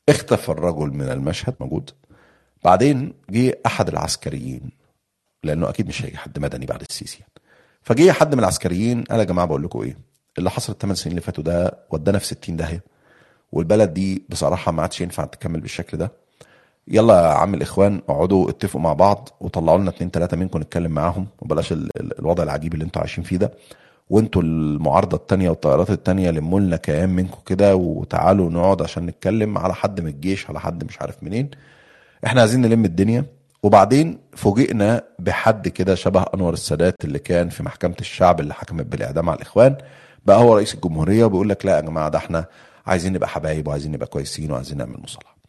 [0.08, 1.90] اختفى الرجل من المشهد موجود.
[2.64, 4.70] بعدين جه أحد العسكريين
[5.44, 7.32] لأنه أكيد مش هيجي حد مدني بعد السيسي يعني.
[7.82, 9.96] فجه حد من العسكريين قال يا جماعة بقول لكم إيه
[10.38, 12.84] اللي حصل الثمان سنين اللي فاتوا ده ودانا في 60 داهية
[13.52, 16.12] والبلد دي بصراحة ما عادش ينفع تكمل بالشكل ده.
[16.88, 21.26] يلا يا عم الإخوان اقعدوا اتفقوا مع بعض وطلعوا لنا اتنين تلاتة منكم نتكلم معاهم
[21.40, 23.52] وبلاش ال- ال- الوضع العجيب اللي أنتوا عايشين فيه ده.
[24.10, 29.74] وانتوا المعارضة التانية والطائرات التانية لموا لنا كيان منكم كده وتعالوا نقعد عشان نتكلم على
[29.74, 31.50] حد من الجيش على حد مش عارف منين.
[32.26, 33.24] إحنا عايزين نلم الدنيا.
[33.62, 39.30] وبعدين فوجئنا بحد كده شبه أنور السادات اللي كان في محكمة الشعب اللي حكمت بالإعدام
[39.30, 39.76] على الإخوان.
[40.26, 42.44] بقى هو رئيس الجمهورية وبيقول لك لا يا جماعة ده إحنا
[42.86, 45.39] عايزين نبقى حبايب وعايزين نبقى كويسين وعايزين نعمل مصالحة.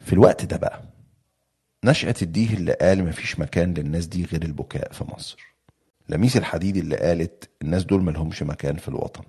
[0.00, 0.82] في الوقت ده بقى
[1.84, 5.54] نشأة الديه اللي قال مفيش مكان للناس دي غير البكاء في مصر.
[6.08, 9.22] لميس الحديدي اللي قالت الناس دول ملهمش مكان في الوطن.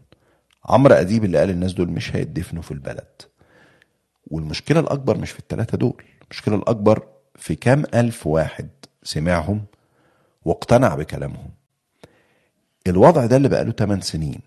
[0.65, 3.22] عمرو أديب اللي قال الناس دول مش هيدفنوا في البلد.
[4.28, 8.69] والمشكلة الأكبر مش في التلاتة دول المشكلة الأكبر في كام ألف واحد
[9.03, 9.65] سمعهم
[10.45, 11.49] واقتنع بكلامهم
[12.88, 14.39] الوضع ده اللي بقاله 8 سنين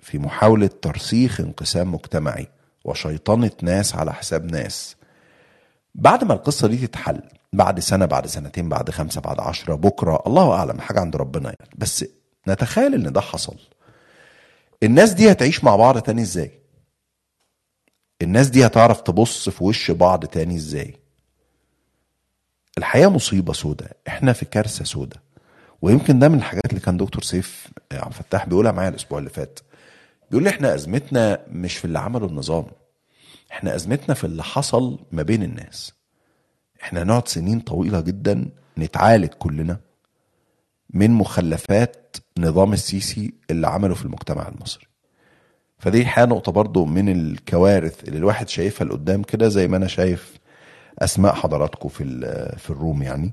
[0.00, 2.46] في محاولة ترسيخ انقسام مجتمعي
[2.84, 4.96] وشيطنة ناس على حساب ناس
[5.98, 7.22] بعد ما القصة دي تتحل
[7.52, 11.70] بعد سنة بعد سنتين بعد خمسة بعد عشرة بكرة الله أعلم حاجة عند ربنا يعني.
[11.78, 12.04] بس
[12.48, 13.56] نتخيل إن ده حصل.
[14.82, 16.50] الناس دي هتعيش مع بعض تاني إزاي؟
[18.22, 20.96] الناس دي هتعرف تبص في وش بعض تاني إزاي؟
[22.78, 25.22] الحياة مصيبة سودة إحنا في كارثة سودة.
[25.82, 29.58] ويمكن ده من الحاجات اللي كان دكتور سيف عبد الفتاح بيقولها معايا الأسبوع اللي فات.
[30.30, 32.66] بيقول لي إحنا أزمتنا مش في اللي عمله النظام.
[33.52, 35.92] إحنا أزمتنا في اللي حصل ما بين الناس
[36.82, 39.80] إحنا هنقعد سنين طويلة جدا نتعالج كلنا
[40.90, 44.86] من مخلفات نظام السيسي اللي عمله في المجتمع المصري
[45.78, 50.38] فدي الحقيقة نقطة برضو من الكوارث اللي الواحد شايفها لقدام كده زي ما أنا شايف
[50.98, 52.04] أسماء حضراتكم في
[52.58, 53.32] في الروم يعني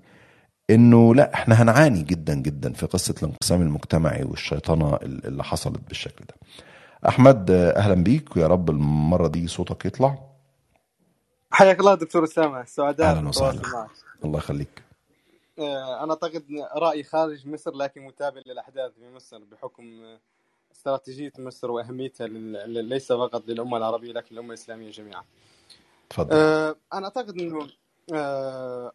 [0.69, 6.35] إنه لا إحنا هنعاني جدا جدا في قصة الانقسام المجتمعي والشيطنة اللي حصلت بالشكل ده.
[7.07, 8.35] أحمد أهلا بيك.
[8.37, 10.17] ويا رب المرة دي صوتك يطلع.
[11.51, 12.65] حياك الله دكتور أسامة.
[12.65, 13.87] سعداء أهلا وسهلا.
[14.25, 14.83] الله يخليك.
[15.59, 16.43] آه، أنا أعتقد
[16.75, 20.19] رايي خارج مصر لكن متابع للأحداث في مصر بحكم آه،
[20.75, 25.23] استراتيجية مصر وأهميتها لل- ليس فقط للأمة العربية لكن للأمة الإسلامية جميعا.
[26.07, 27.67] اتفضل آه، أنا أعتقد إنه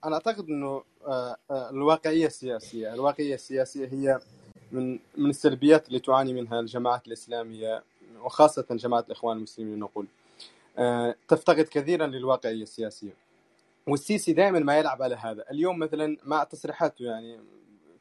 [0.04, 0.82] أنا أعتقد إنه
[1.50, 4.20] الواقعية السياسية، الواقعية السياسية هي
[4.72, 7.82] من من السلبيات اللي تعاني منها الجماعات الإسلامية.
[8.20, 10.06] وخاصة جماعة الإخوان المسلمين نقول.
[10.78, 13.28] آه، تفتقد كثيرا للواقعية السياسية.
[13.88, 17.40] والسيسي دائما ما يلعب على هذا اليوم مثلا مع تصريحاته يعني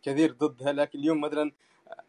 [0.04, 1.52] كثير ضدها لكن اليوم مثلا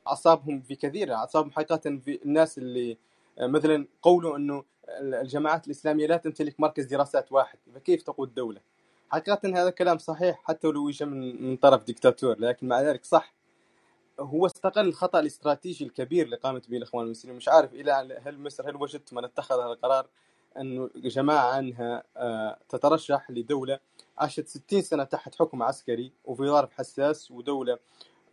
[0.06, 2.96] اعصابهم في كثير اعصابهم حقيقة في الناس اللي
[3.40, 4.64] مثلا قولوا إنه
[5.00, 8.60] الجماعات الإسلامية لا تمتلك مركز دراسات واحد فكيف تقود دولة؟
[9.10, 13.34] حقيقة هذا كلام صحيح حتى لو من من طرف دكتاتور لكن مع ذلك صح
[14.20, 17.36] هو استغل الخطأ الاستراتيجي الكبير اللي قامت به الإخوان المسلمين.
[17.36, 20.06] مش عارف إلى هل مصر هل وجدت من اتخذ هذا القرار
[20.58, 23.78] انه جماعة انها آه، تترشح لدولة
[24.18, 27.78] عاشت 60 سنة تحت حكم عسكري وفي ظرف حساس ودولة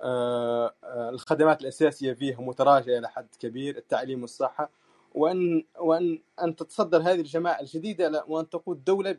[0.01, 4.69] آه، آه، الخدمات الأساسية فيها متراجعة إلى حد كبير التعليم والصحة.
[5.13, 9.17] وأن وأن أن تتصدر هذه الجماعة الجديدة وأن تقود دولة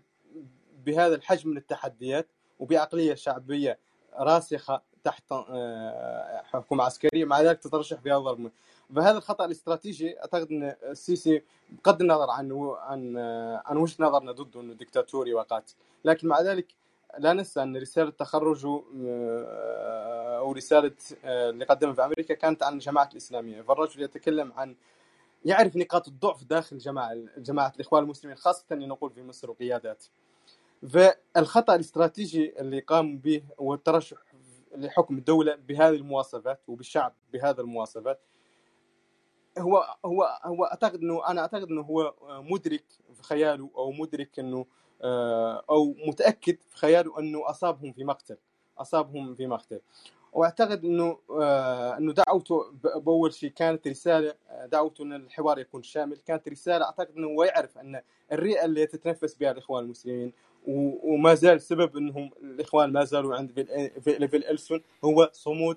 [0.87, 3.79] بهذا الحجم من التحديات وبعقلية شعبية
[4.14, 8.51] راسخة تحت آه، حكومة عسكرية مع ذلك تترشح في هذا
[8.97, 11.43] فهذا الخطأ الاستراتيجي أعتقد إن السيسي
[11.85, 15.75] بغض النظر عن عن آه، عن وجهة نظرنا ضده إنه دكتاتوري وقاتل.
[16.05, 16.67] لكن مع ذلك
[17.19, 20.93] لا ننسى إن رسالة تخرجه آه، أو رسالة
[21.25, 23.63] اللي قدمها في أمريكا كانت عن الجماعة الإسلامية.
[23.63, 24.75] فالرجل يتكلم عن
[25.45, 30.05] يعرف نقاط الضعف داخل جماعة جماعة الإخوان المسلمين خاصة نقول في مصر وقيادات.
[30.89, 34.17] فالخطأ الاستراتيجي اللي قام به هو الترشح
[34.77, 38.20] لحكم الدولة بهذه المواصفات وبالشعب بهذه المواصفات.
[39.59, 44.66] هو هو هو أعتقد إنه أنا أعتقد إنه هو مدرك في خياله أو مدرك إنه
[45.03, 48.37] آه، أو متأكد في خياله إنه أصابهم في مقتل
[48.79, 49.81] أصابهم في مقتل.
[50.33, 56.16] وأعتقد إنه آه، إنه دعوته بأول شيء كانت رسالة آه، دعوته إن الحوار يكون شامل.
[56.27, 58.03] كانت رسالة أعتقد إنه هو يعرف إن
[58.33, 60.33] الرئة اللي تتنفس بها الإخوان المسلمين
[60.67, 63.51] وما زال سبب إنهم الإخوان ما زالوا عند
[64.01, 65.77] في الالسن هو صمود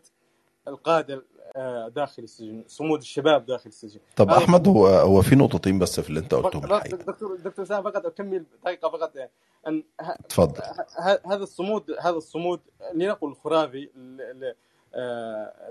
[0.68, 1.24] القادة
[1.56, 4.00] آه، داخل السجن صمود الشباب داخل السجن.
[4.16, 6.62] طب أحمد هو هو في نقطتين بس في اللي أنت قلتهم
[6.96, 9.14] دكتور دكتور سام فقط أكمل دقيقة فقط.
[9.68, 10.62] أن ه- اتفضل
[11.00, 12.60] ه- هذا الصمود هذا الصمود
[12.94, 13.34] لنقل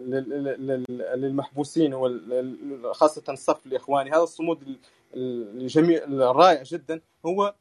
[0.00, 4.78] لل- للمحبوسين وال- خاصة الصف الاخواني هذا الصمود ال-
[5.14, 7.00] الجميل الرائع جدا.
[7.26, 7.54] هو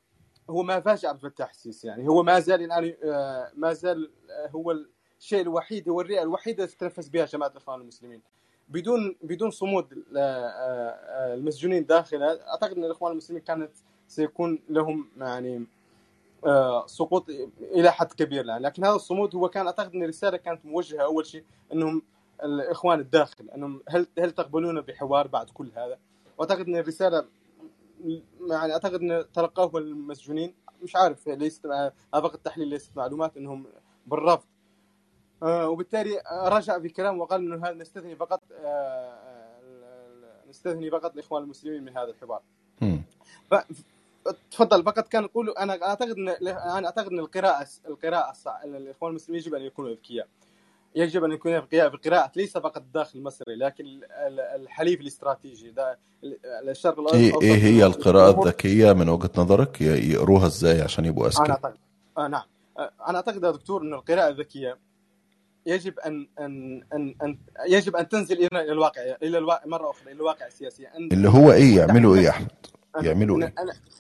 [0.50, 2.08] هو ما فاجأ عبد الفتاح السيسي يعني.
[2.08, 4.76] هو ما زال الان آه، ما زال آه، هو
[5.20, 8.22] الشيء الوحيد هو الرئة الوحيدة التي تتنفس بها جماعة الإخوان المسلمين.
[8.70, 13.72] بدون بدون صمود آه، آه، المسجونين داخلها أعتقد أن الإخوان المسلمين كانت
[14.08, 15.66] سيكون لهم يعني
[16.86, 17.30] سقوط
[17.62, 18.62] إلى حد كبير الآن.
[18.62, 21.44] لكن هذا الصمود هو كان أعتقد أن الرسالة كانت موجهة أول شيء
[21.74, 22.02] أنهم
[22.44, 25.98] الإخوان الداخل أنهم هل هل تقبلون بحوار بعد كل هذا؟
[26.38, 27.26] وأعتقد أن الرسالة
[28.50, 33.66] يعني أعتقد إن تلقوه المسجونين مش عارف ليست هذا فقط تحليل ليست معلومات إنهم
[34.08, 34.46] بالرفض.
[35.44, 41.84] آه، وبالتالي رجع في كلام وقال إنه نستثني فقط آه، آه، نستثني فقط الاخوان المسلمين
[41.84, 42.42] من هذا الحوار.
[44.52, 49.42] تفضل فقط كان يقول أنا أعتقد ان أنا أعتقد إن القراءة القراءة الصع- الإخوان المسلمين
[49.42, 50.28] يجب أن يكونوا أذكياء.
[50.96, 55.72] يجب أن يكون بقراءه ليس فقط الداخل المصري لكن ال- الحليف الاستراتيجي.
[55.72, 61.06] ده ال- الشرق الأوسط إيه إيه هي القراءة الذكية من وجهة نظرك؟ يقروها إزاي عشان
[61.06, 61.74] يبقوا أنا اذكياء اعتقد
[62.18, 62.44] آه نعم.
[62.78, 64.78] آه، أنا أعتقد يا دكتور إن القراءة الذكية
[65.66, 67.38] يجب ان ان ان, أن
[67.70, 70.88] يجب أن تنزل إلى الواقع إلى الواقع مرة أخرى إلى الواقع السياسي.
[71.12, 72.48] اللي هو إيه يعملوا إيه يا أحمد؟
[73.06, 73.54] يعملوا أن, إيه؟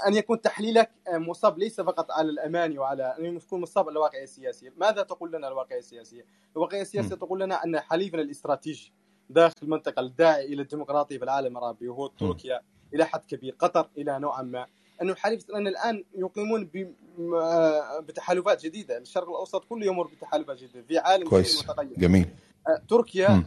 [0.07, 4.71] أن, يكون تحليلك مصاب ليس فقط على الأماني وعلى أن يكون مصاب على الواقع السياسي
[4.77, 6.25] ماذا تقول لنا الواقع السياسية؟
[6.55, 7.15] الواقع السياسي مم.
[7.15, 8.93] تقول لنا أن حليفنا الاستراتيجي
[9.29, 12.07] داخل المنطقة الداعي إلى الديمقراطية في العالم العربي وهو.
[12.07, 12.61] تركيا
[12.93, 14.65] إلى حد كبير قطر إلى نوعا ما.
[15.01, 16.69] أنه حليف أن الآن يقيمون
[17.17, 18.97] م- بتحالفات جديدة.
[18.97, 21.63] الشرق الأوسط كله يمر بتحالفات جديدة في عالم كويس.
[21.69, 21.93] متغير.
[21.97, 22.25] جميل.
[22.25, 22.46] آه،
[22.89, 23.45] تركيا مم.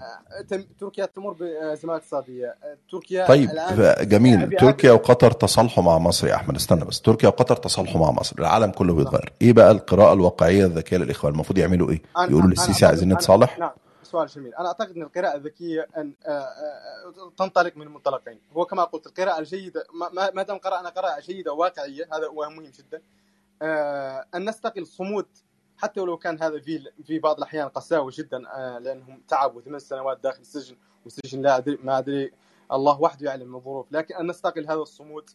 [0.53, 1.37] آه، تركيا تمر
[1.85, 2.47] اقتصادية.
[2.47, 4.57] آه، تركيا طيب الآن جميل.
[4.59, 6.57] تركيا وقطر تصالحوا مع مصر يا أحمد.
[6.57, 7.01] استنى بس.
[7.01, 8.37] تركيا وقطر تصالحوا مع مصر.
[8.39, 9.05] العالم كله نعم.
[9.05, 9.33] بيتغير.
[9.43, 13.71] إيه بقى القراءة الواقعية الذكية للإخوان؟ المفروض يعملوا إيه؟ يقولوا للسيسي عايزين نتصالح؟ نعم.
[14.03, 14.55] سؤال جميل.
[14.55, 19.39] أنا أعتقد إن القراءة الذكية ان آه، آه، تنطلق من منطلقين هو كما قلت القراءة
[19.39, 19.85] الجيده
[20.35, 23.03] ما- دام قرأنا قراءة جيدة واقعيه هذا هو مهم جدا.
[23.63, 25.27] آه، أن نستقل صمود
[25.83, 30.21] حتى ولو كان هذا في في بعض الأحيان قساوه جدا آه، لأنهم تعبوا ثمان سنوات
[30.23, 32.33] داخل السجن والسجن لا ادري ما أدري
[32.73, 33.87] الله وحده يعلم الظروف.
[33.93, 35.31] لكن أن نستقل هذا الصمود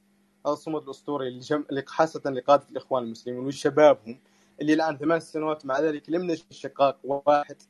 [0.45, 1.41] هذا الصمود الأسطوري.
[1.85, 4.19] خاصة لقادة الإخوان المسلمين وشبابهم
[4.61, 7.61] اللي الآن ثمان سنوات مع ذلك لم نجد شقاق واحد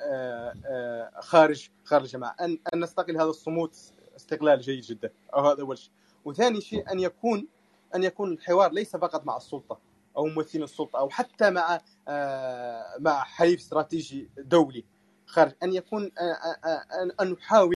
[0.00, 2.36] آه، آه، خارج خارج الجماعة.
[2.40, 3.70] ان أن نستقل هذا الصمود
[4.16, 5.10] استقلال جيد جدا.
[5.36, 5.92] هذا أول شيء.
[6.24, 7.46] وثاني شيء أن يكون
[7.94, 9.93] أن يكون الحوار ليس فقط مع السلطة.
[10.16, 14.84] أو ممثلين السلطة أو حتى مع آه، مع حليف استراتيجي دولي.
[15.26, 17.74] خارج أن يكون آه، آه، أن نحاول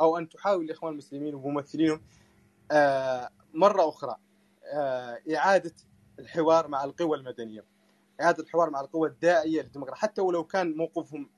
[0.00, 2.00] أو أن تحاول الإخوان المسلمين وممثلينهم
[3.54, 4.16] مرة أخرى
[5.36, 5.74] إعادة
[6.18, 7.64] الحوار مع القوى المدنية.
[8.20, 10.00] إعادة الحوار مع القوى الداعية للديمقراطية.
[10.00, 11.28] حتى ولو كان موقفهم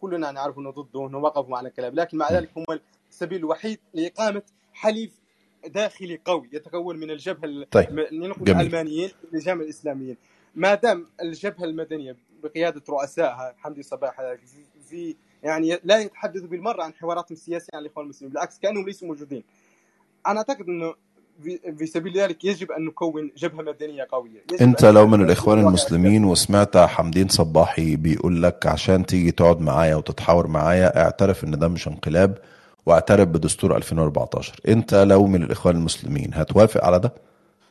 [0.00, 2.64] كلنا نعرف إنه ضده انه وقفوا مع الكلام لكن مع ذلك هم
[3.10, 4.42] السبيل الوحيد لإقامة
[4.72, 5.19] حليف
[5.66, 8.50] داخلي قوي يتكون من الجبهة ال- طيب لنقل جميل.
[8.60, 10.16] العلمانيين لجامع الاسلاميين
[10.54, 14.20] ما دام الجبهة المدنية بقيادة رؤسائها حمدي صباح
[14.88, 19.42] في- يعني لا يتحدثوا بالمرة عن حواراتهم السياسيه عن الإخوان المسلمين بالعكس كأنهم ليسوا موجودين.
[20.26, 20.94] أنا أعتقد إنه
[21.78, 24.44] في سبيل ذلك يجب أن نكون جبهة مدنية قوية.
[24.60, 29.96] انت أن لو من الإخوان المسلمين وسمعت حمدين صباحي بيقول لك عشان تيجي تقعد معايا
[29.96, 32.38] وتتحاور معايا اعترف إن ده مش انقلاب
[32.86, 37.12] واعترف بدستور 2014 انت لو من الإخوان المسلمين هتوافق على ده؟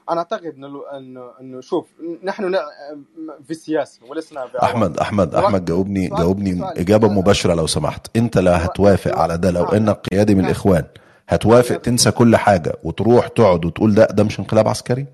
[0.09, 1.85] أنا أعتقد إنه انه إنه شوف
[2.23, 2.55] نحن
[3.45, 8.17] في السياسة ولسنا احمد احمد أحمد جاوبني جاوبني إجابة مباشرة لو سمحت.
[8.17, 10.49] انت لا هتوافق على ده لو إنك قيادي من نعم.
[10.49, 10.83] الإخوان.
[11.29, 15.05] هتوافق تنسى كل حاجة وتروح تقعد وتقول ده ده مش انقلاب عسكري؟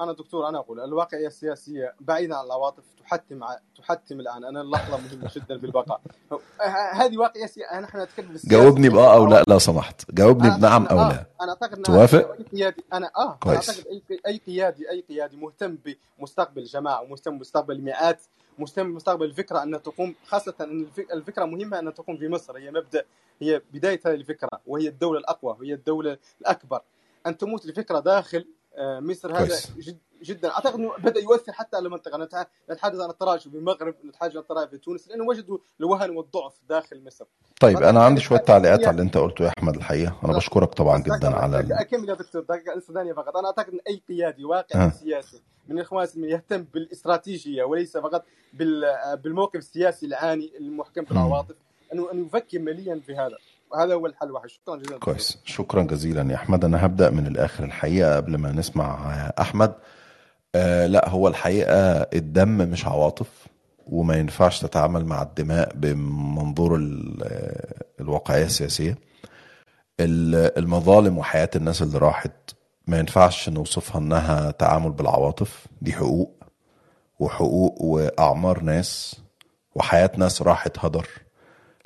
[0.00, 3.40] أنا دكتور أنا أقول الواقعية السياسية بعيدا عن العواطف تحتم
[3.78, 4.44] تحتم الآن.
[4.44, 6.00] أنا اللحظه مهمة جدا في البقاء
[6.60, 10.10] ه- هذه واقعية سياسيه نحن نتكلم في السياسة جاوبني باه أو لا لو سمحت.
[10.10, 11.26] جاوبني بنعم أو لا.
[11.42, 13.70] أنا أعتقد إن توافق؟ أي قيادي أنا آه أنا كويس.
[13.70, 13.86] أعتقد
[14.26, 15.78] أي قيادي أي قيادي مهتم
[16.18, 18.20] بمستقبل الجماعة ومهتم بمستقبل مئات
[18.58, 22.56] مستقبل مستقبل الفكرة أن تقوم خاصة أن الفك- الفكرة مهمة أن تقوم في مصر.
[22.58, 23.04] هي مبدأ
[23.42, 26.80] هي بداية هذه الفكرة وهي الدولة الأقوى وهي الدولة الأكبر.
[27.26, 28.46] أن تموت الفكرة داخل
[28.78, 30.50] آه، مصر هذا جد جدا.
[30.50, 32.18] أعتقد إنه بدأ يؤثر حتى على المنطقة.
[32.70, 33.42] نتحدث عن الطرائف.
[33.42, 37.24] في المغرب نتحدث عن الطرائف في تونس لأنه وجدوا الوهن والضعف داخل مصر.
[37.60, 40.16] طيب أنا عندي شوية تعليقات على اللي أنت قلته يا أحمد الحقيقة.
[40.24, 41.66] أنا بشكرك طبعا جدا على.
[41.70, 42.42] أكمل يا دكتور.
[42.42, 43.36] دقيقة ثانية فقط.
[43.36, 44.90] أنا أعتقد إن أي قيادي واقعي آه.
[44.90, 51.02] سياسي من الإخوان يهتم بالاستراتيجية وليس فقط بال- بالموقف السياسي العاني المحكم.
[51.02, 51.54] بالعواطف
[51.92, 53.36] انه أنه يفكر مليا في هذا.
[53.72, 54.50] وهذا هو الحل الوحيد.
[54.50, 55.38] شكرا جزيلا كويس.
[55.44, 56.64] شكرا جزيلا يا أحمد.
[56.64, 59.10] أنا هبدأ من الآخر الحقيقة قبل ما نسمع
[59.40, 59.74] أحمد.
[60.54, 63.46] آه لا هو الحقيقة الدم مش عواطف
[63.86, 66.76] وما ينفعش تتعامل مع الدماء بمنظور
[67.22, 68.98] آه، الواقعية السياسية.
[70.00, 72.32] ال- المظالم وحياة الناس اللي راحت
[72.86, 75.66] ما ينفعش نوصفها إنها تعامل بالعواطف.
[75.82, 76.44] دي حقوق
[77.18, 79.20] وحقوق وأعمار ناس
[79.74, 81.06] وحياة ناس راحت هدر.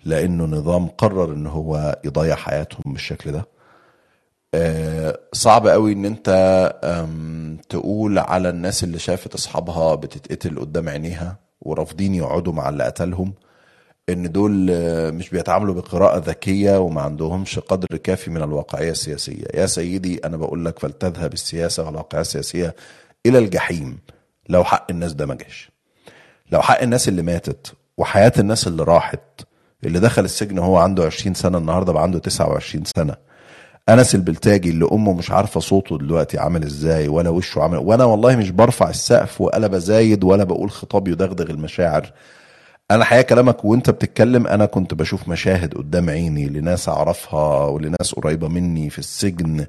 [0.04, 3.46] لأنه نظام قرر إن هو يضيع حياتهم بالشكل ده.
[4.54, 6.28] آه، صعب قوي إن أنت
[7.68, 13.34] تقول على الناس اللي شافت أصحابها بتتقتل قدام عينيها ورافضين يقعدوا مع اللي قتلهم
[14.08, 19.44] إن دول آه، مش بيتعاملوا بقراءة ذكية وما عندهمش قدر كافي من الواقعية السياسية.
[19.54, 22.74] يا سيدي أنا بقول لك فلتذهب السياسة والواقعية السياسية
[23.26, 23.98] إلى الجحيم.
[24.48, 25.70] لو حق الناس ده ما جاش.
[26.52, 29.20] لو حق الناس اللي ماتت وحياة الناس اللي راحت
[29.86, 33.14] اللي دخل السجن هو عنده 20 سنة النهاردة بقى عنده 29 سنة.
[33.88, 38.36] أنس البلتاجي اللي أمه مش عارفة صوته دلوقتي عامل إزاي ولا وشه عامل وأنا والله
[38.36, 42.12] مش برفع السقف ولا بزايد ولا بقول خطاب يدغدغ المشاعر.
[42.90, 48.48] أنا حقيقه كلامك وأنت بتتكلم أنا كنت بشوف مشاهد قدام عيني لناس أعرفها ولناس قريبة
[48.48, 49.66] مني في السجن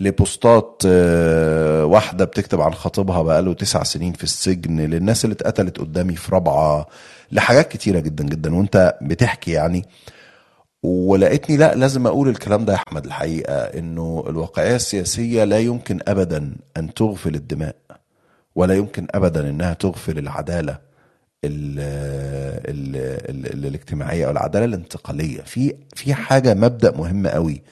[0.00, 6.16] لبوستات آه، واحدة بتكتب عن خطيبها بقاله تسع سنين في السجن للناس اللي اتقتلت قدامي
[6.16, 6.86] في رابعة.
[7.32, 8.54] لحاجات كتيرة جدا جدا.
[8.54, 9.84] وأنت بتحكي يعني
[10.82, 16.56] ولقيتني لا لازم أقول الكلام ده يا أحمد الحقيقة إنه الواقعية السياسية لا يمكن ابدا
[16.76, 17.76] أن تغفل الدماء
[18.54, 20.78] ولا يمكن ابدا إنها تغفل العدالة
[21.44, 21.78] ال
[22.70, 22.96] ال
[23.30, 25.40] ال ال الاجتماعية أو العدالة الانتقالية.
[25.42, 27.62] في في حاجة مبدأ مهم قوي.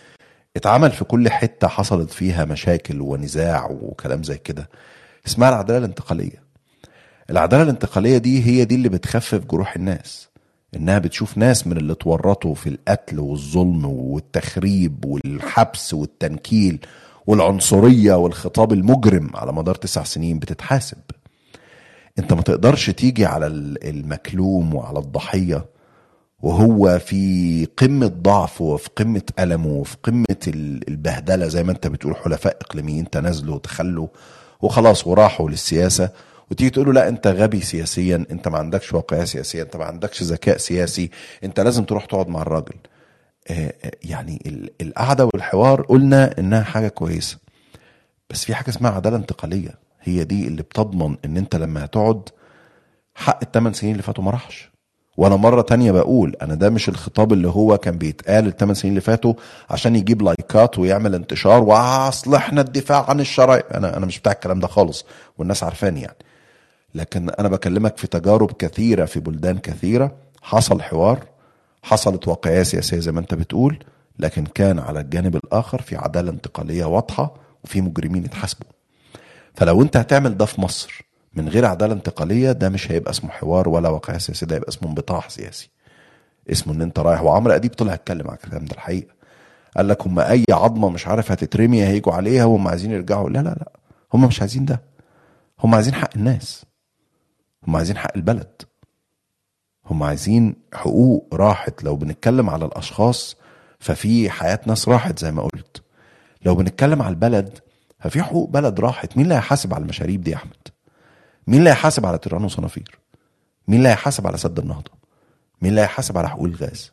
[0.57, 4.69] اتعمل في كل حتة حصلت فيها مشاكل ونزاع وكلام زي كده
[5.27, 6.44] اسمها العدالة الانتقالية.
[7.31, 10.29] العدالة الانتقالية دي هي دي اللي بتخفف جروح الناس
[10.77, 16.79] إنها بتشوف ناس من اللي اتورطوا في القتل والظلم والتخريب والحبس والتنكيل
[17.27, 20.97] والعنصرية والخطاب المجرم على مدار تسع سنين بتتحاسب.
[22.19, 25.65] أنت ما تقدرش تيجي على ال- المكلوم وعلى الضحية
[26.43, 32.17] وهو في قمة ضعفه وفي قمة ألمه وفي قمة ال- البهدلة زي ما أنت بتقول
[32.17, 34.09] حلفاء إقليميين تنازلوا وتخلوا
[34.63, 36.11] وخلاص وراحوا للسياسة.
[36.51, 40.23] وتيجي تقول له لا انت غبي سياسيا انت ما عندكش واقعية سياسية انت ما عندكش
[40.23, 41.11] ذكاء سياسي
[41.45, 42.75] انت لازم تروح تقعد مع الراجل.
[43.51, 47.39] آه، آه، يعني ال- القعدة والحوار قلنا إنها حاجة كويسة.
[48.31, 49.79] بس في حاجة اسمها عدالة انتقالية.
[50.03, 52.29] هي دي اللي بتضمن إن أنت لما هتقعد
[53.15, 54.71] حق الثمان سنين اللي فاتوا ما راحش.
[55.17, 59.01] وأنا مرة تانية بقول أنا ده مش الخطاب اللي هو كان بيتقال الثمان سنين اللي
[59.01, 59.35] فاتوا
[59.71, 64.61] عشان يجيب لايكات ويعمل انتشار وأصل إحنا الدفاع عن الشرعي أنا أنا مش بتاع الكلام
[64.61, 65.05] ده خالص
[65.39, 66.17] والناس عارفاني يعني.
[66.95, 70.17] لكن أنا بكلمك في تجارب كثيرة في بلدان كثيرة.
[70.43, 71.25] حصل حوار
[71.83, 73.85] حصلت واقعية سياسية زي ما أنت بتقول
[74.19, 77.35] لكن كان على الجانب الآخر في عدالة انتقالية واضحة
[77.65, 78.67] وفي مجرمين اتحاسبوا.
[79.55, 83.69] فلو أنت هتعمل ده في مصر من غير عدالة انتقالية ده مش هيبقى اسمه حوار
[83.69, 85.71] ولا واقعية سياسية ده هيبقى اسمه انبطاح سياسي.
[86.51, 89.15] اسمه إن أنت رايح وعمرو أديب طلع اتكلم على الكلام ده الحقيقة.
[89.77, 93.31] قال لك هم أي عظمة مش عارف هتترمي هيجوا عليها وهم عايزين يرجعوا.
[93.31, 93.73] لا لا لا
[94.15, 94.83] هم مش عايزين ده.
[95.61, 96.65] هم عايزين حق الناس.
[97.69, 98.63] هم عايزين حق البلد.
[99.87, 101.83] هم عايزين حقوق راحت.
[101.85, 103.37] لو بنتكلم على الأشخاص
[103.79, 105.83] ففي حياة ناس راحت زي ما قلت.
[106.45, 107.59] لو بنتكلم على البلد
[108.01, 109.17] ففي حقوق بلد راحت.
[109.17, 110.69] مين اللي هيحاسب على المشاريب دي يا أحمد؟
[111.47, 112.99] مين اللي هيحاسب على تيران وصنافير
[113.69, 114.91] مين اللي هيحاسب على سد النهضة؟
[115.63, 116.93] مين اللي هيحاسب على حقوق الغاز؟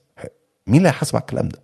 [0.67, 1.59] مين اللي هيحاسب على الكلام ده؟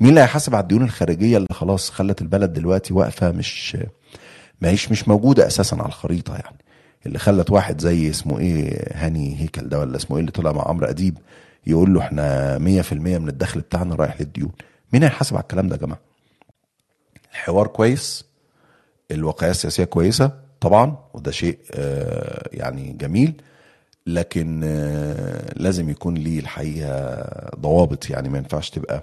[0.00, 3.76] مين اللي هيحاسب على الديون الخارجية اللي خلاص خلت البلد دلوقتي واقفة مش
[4.60, 6.58] ما هيش مش موجودة أساسا على الخريطة يعني.
[7.06, 10.68] اللي خلت واحد زي اسمه إيه هاني هيكل ده ولا اسمه إيه اللي طلع مع
[10.68, 11.18] عمرو أديب
[11.66, 14.52] يقول له إحنا 100% من الدخل بتاعنا رايح للديون.
[14.92, 16.00] مين هيحاسب على الكلام ده يا جماعة؟
[17.32, 18.24] الحوار كويس
[19.10, 23.42] الواقعية السياسية كويسة طبعا وده شيء آه، يعني جميل
[24.06, 27.26] لكن آه، لازم يكون ليه الحقيقة
[27.60, 29.02] ضوابط يعني ما ينفعش تبقى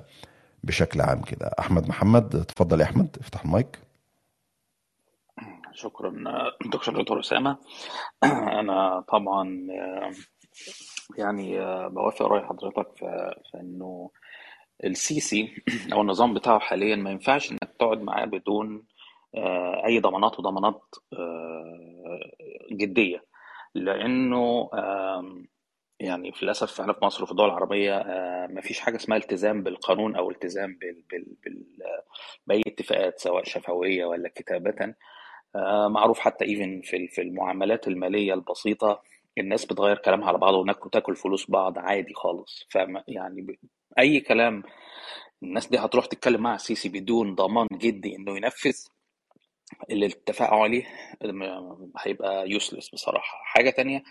[0.63, 1.51] بشكل عام كده.
[1.59, 3.77] أحمد محمد اتفضل يا أحمد افتح المايك.
[5.73, 6.13] شكرا
[6.65, 7.57] دكتور دكتور أسامة.
[8.59, 9.67] أنا طبعا
[11.17, 14.11] يعني آه، بوافق رأي حضرتك في, في إنه
[14.83, 15.63] السيسي
[15.93, 18.85] أو النظام بتاعه حاليا ما ينفعش إنك تقعد معاه بدون
[19.35, 22.31] آه، أي ضمانات وضمانات آه،
[22.71, 23.25] جدية.
[23.75, 24.69] لأنه
[25.99, 29.63] يعني في للاسف إحنا في مصر وفي الدول العربية آه، ما فيش حاجة اسمها التزام
[29.63, 31.65] بالقانون أو التزام بال بال بال
[32.47, 34.75] بأي اتفاقات سواء شفوية ولا كتابة.
[34.81, 34.95] آه،
[35.89, 39.01] معروف حتى ايفن في في المعاملات المالية البسيطة
[39.37, 42.67] الناس بتغير كلامها على بعض وناكل تاكل فلوس بعض عادي خالص.
[42.69, 42.75] ف
[43.07, 43.59] يعني
[43.99, 44.63] أي كلام
[45.43, 48.75] الناس دي هتروح تتكلم مع السيسي بدون ضمان جدي إنه ينفذ
[49.89, 50.85] اللي اتفقوا عليه
[51.97, 53.37] هيبقى يوسلس بصراحة.
[53.43, 54.03] حاجة تانية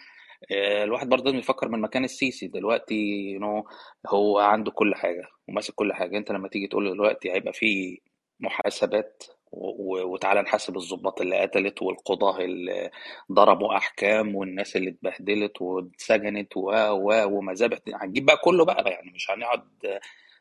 [0.52, 2.46] آه، الواحد برضه لازم يفكر من مكان السيسي.
[2.48, 3.64] دلوقتي know
[4.08, 6.18] هو عنده كل حاجة وماسك كل حاجة.
[6.18, 8.00] أنت لما تيجي تقول دلوقتي هيبقى في
[8.40, 12.90] محاسبات وتعالى نحاسب الضباط اللي قتلت والقضاة اللي
[13.32, 19.30] ضربوا أحكام والناس اللي اتبهدلت واتسجنت و و ومذابح هنجيب بقى كله بقى يعني مش
[19.30, 19.68] هنقعد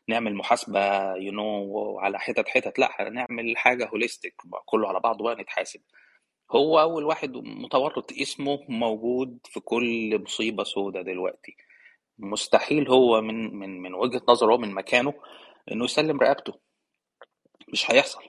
[0.08, 2.78] نعمل محاسبة you know على حتت حتت.
[2.78, 4.34] لا هنعمل حاجة holistic
[4.66, 5.80] كله على بعضه بقى نتحاسب.
[6.52, 11.56] هو أول واحد متورط اسمه موجود في كل مصيبة سودة دلوقتي.
[12.18, 15.14] مستحيل هو من من من وجهة نظره من مكانه
[15.72, 16.54] إنه يسلم رقبته.
[17.68, 18.22] مش هيحصل.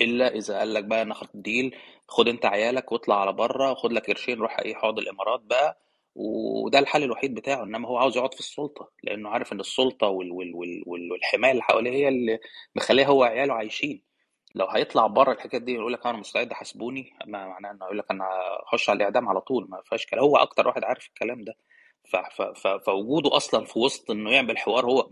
[0.00, 1.76] إلا إذا قال لك بقى ناخد ديل
[2.08, 5.78] خد أنت عيالك واطلع على بره خد لك قرشين روح إيه اقعد الإمارات بقى.
[6.14, 10.32] وده الحل الوحيد بتاعه إنما هو عاوز يقعد في السلطة لأنه عارف إن السلطة وال
[10.32, 12.38] وال وال وال والحماية اللي حواليه هي اللي
[12.76, 14.02] مخليه هو وعياله عايشين.
[14.54, 18.10] لو هيطلع بره الحكاية دي يقول لك أنا مستعد حاسبوني ما معناه إنه يقول لك
[18.10, 18.24] أنا
[18.66, 20.24] هخش على الإعدام على طول ما فيهاش كلام.
[20.24, 21.54] هو أكتر واحد عارف الكلام ده.
[22.86, 25.08] فوجوده أصلا في وسط إنه يعمل حوار هو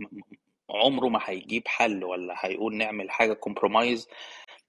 [0.71, 4.09] عمره ما هيجيب حل ولا هيقول نعمل حاجة كومبرومايز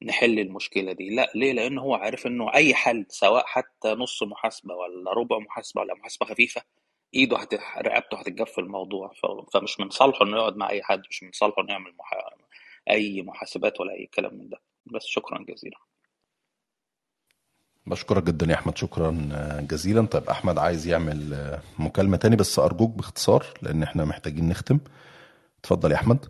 [0.03, 1.15] نحل المشكلة دي.
[1.15, 5.81] لأ ليه؟ لأن هو عارف إنه أي حل سواء حتى نص محاسبة ولا ربع محاسبة
[5.81, 6.61] ولا محاسبة خفيفة
[7.13, 7.53] إيده هت...
[7.77, 9.07] رقبته هتتجف في الموضوع.
[9.13, 9.25] ف...
[9.53, 12.13] فمش من صالحه إنه يقعد مع أي حد مش من صالحه إنه يعمل مح...
[12.89, 14.57] أي محاسبات ولا أي كلام من ده.
[14.85, 15.77] بس شكرا جزيلا.
[17.85, 18.77] بشكرك جدا يا أحمد.
[18.77, 19.29] شكرا
[19.71, 20.05] جزيلا.
[20.05, 24.79] طيب أحمد عايز يعمل مكالمة تاني بس أرجوك باختصار لأن إحنا محتاجين نختم.
[25.59, 26.25] اتفضل يا أحمد.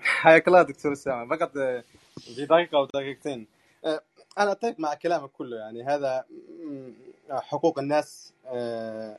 [0.00, 1.84] حياك الله دكتور اسامه فقط آه،
[2.20, 3.46] في دقيقة أو دقيقتين.
[3.84, 4.00] آه،
[4.38, 5.56] أنا أتفق مع كلامك كله.
[5.56, 6.24] يعني هذا
[6.64, 6.92] مم،
[7.30, 9.18] حقوق الناس آه،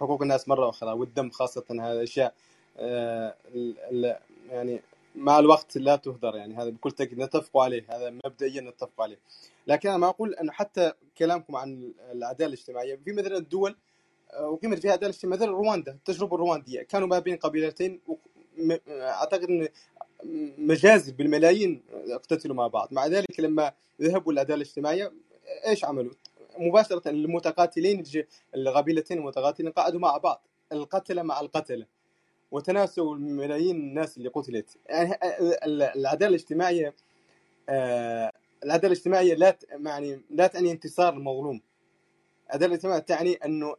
[0.00, 2.34] حقوق الناس مرة أخرى والدم خاصة هذه أشياء
[2.78, 3.34] آه،
[4.50, 4.80] يعني
[5.14, 6.36] مع الوقت لا تهدر.
[6.36, 7.84] يعني هذا بكل تأكيد نتفق عليه.
[7.90, 9.18] هذا مبدئيا نتفق عليه.
[9.66, 13.76] لكن أنا ما أقول انه حتى كلامكم عن العداله الاجتماعية في مثلا الدول
[14.40, 18.00] وقيمت فيها عداله اجتماعيه مثل رواندا التجربة الروانديه كانوا ما بين قبيلتين
[18.90, 19.68] أعتقد إن
[20.58, 22.88] مجازر بالملايين اقتتلوا مع بعض.
[22.92, 25.12] مع ذلك لما ذهبوا للعداله الاجتماعية
[25.66, 26.12] إيش عملوا؟
[26.58, 28.02] مباشرة المتقاتلين
[28.54, 30.42] القبيلتين المتقاتلين قعدوا مع بعض
[30.72, 31.86] القتلة مع القتلة.
[32.50, 34.76] وتناسوا ملايين الناس اللي قتلت.
[34.86, 35.12] يعني
[35.64, 36.94] ال- العداله الاجتماعية
[37.68, 38.32] آه،
[38.64, 41.60] العداله الاجتماعية لا يعني لا تعني انتصار المظلوم.
[42.48, 43.76] العداله الاجتماعية تعني أنه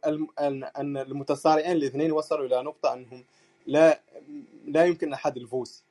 [0.78, 3.24] أن المتصارعين الاثنين وصلوا إلى نقطة أنهم
[3.66, 4.00] لا
[4.66, 5.84] لا يمكن أحد الفوز.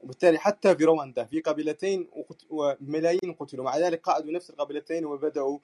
[0.00, 2.08] وبالتالي حتى في رواندا في قبيلتين
[2.50, 3.64] وملايين قتلوا.
[3.64, 5.58] مع ذلك قعدوا نفس القبيلتين وبداوا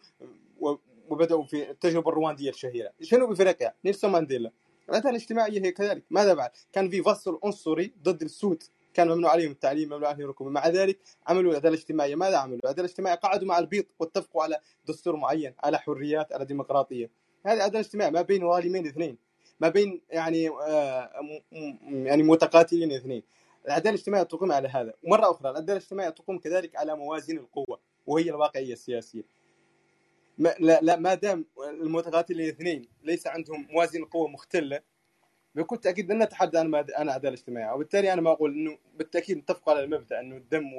[0.61, 0.75] و-
[1.09, 2.91] وبدأوا في التجربة الرواندية الشهيرة.
[3.01, 4.51] جنوب إفريقيا نيلسون مانديلا.
[4.89, 6.03] العدالة الاجتماعية هي كذلك.
[6.11, 8.63] ماذا بعد؟ كان في فصل عنصري ضد السود.
[8.95, 10.49] كان ممنوع عليهم التعليم ممنوع عليهم الركوب.
[10.49, 12.15] مع ذلك عملوا العدالة الاجتماعية.
[12.15, 17.11] ماذا عملوا؟ العدالة الاجتماعية قعدوا مع البيض واتفقوا على دستور معين على حريات على ديمقراطية.
[17.47, 19.19] هذه العدالة الاجتماعية ما بين ظالمين اثنين
[19.61, 21.11] ما بين يعني آه،
[21.83, 23.23] يعني متقاتلين اثنين.
[23.67, 24.95] العدالة الاجتماعية تقوم على هذا.
[25.03, 29.23] ومره أخرى العدالة الاجتماعية تقوم كذلك على موازين القوة وهي الواقعية السياسية.
[30.39, 34.81] ما لا, لا ما دام المتقاتلين الاثنين ليس عندهم موازين قوه مختلة
[35.55, 39.69] بكل تأكيد لن نتحدث عن عن عداله اجتماعيه وبالتالي أنا ما أقول إنه بالتأكيد نتفق
[39.71, 40.75] على المبدأ إنه الدم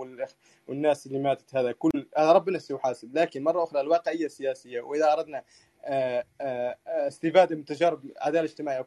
[0.68, 3.18] والناس اللي ماتت هذا كل ربنا سيحاسب.
[3.18, 5.44] لكن مرة أخرى الواقعية السياسية وإذا أردنا
[6.88, 8.86] استفاده من تجارب العداله الاجتماعيه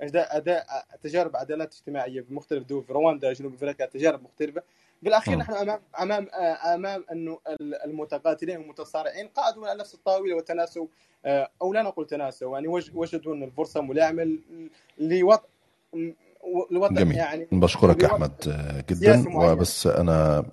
[0.00, 0.66] أداء أداء
[1.02, 4.62] تجارب عدالات اجتماعية في مختلف دول في رواندا جنوب أفريقيا تجارب مختلفة.
[5.02, 5.36] بالأخير.
[5.38, 10.86] نحن امام امام آه، أمام انه ال- المتقاتلين والمتصارعين قعدوا على نفس الطاولة وتناسوا
[11.24, 14.38] آه، أو لا نقول تناسوا يعني وج- وجدوا أن الفرصة ملائمة
[14.98, 15.42] لوضع
[16.70, 17.16] لوضع جميل.
[17.16, 19.24] يعني بشكرك أحمد آه، جدا.
[19.36, 20.44] وبس أنا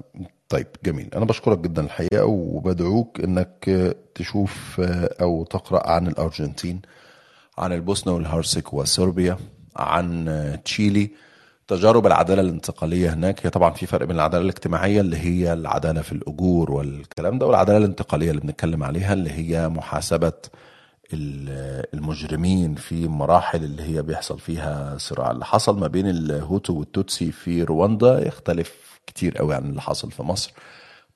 [0.50, 1.10] طيب جميل.
[1.16, 3.70] أنا بشكرك جدا الحقيقة وبدعوك إنك
[4.16, 4.82] تشوف
[5.22, 6.82] أو تقرأ عن الأرجنتين
[7.58, 9.38] عن البوسنة والهرسك وصربيا
[9.76, 10.26] عن
[10.66, 11.10] تشيلي
[11.68, 13.46] تجارب العدالة الانتقالية هناك.
[13.46, 17.78] هي طبعا في فرق بين العدالة الاجتماعية اللي هي العدالة في الأجور والكلام ده والعدالة
[17.78, 20.34] الانتقالية اللي بنتكلم عليها اللي هي محاسبة
[21.14, 25.32] ال- المجرمين في مراحل اللي هي بيحصل فيها صراع.
[25.32, 30.24] اللي حصل ما بين الهوتو والتوتسي في رواندا يختلف كتير قوي عن اللي حصل في
[30.24, 30.52] مصر.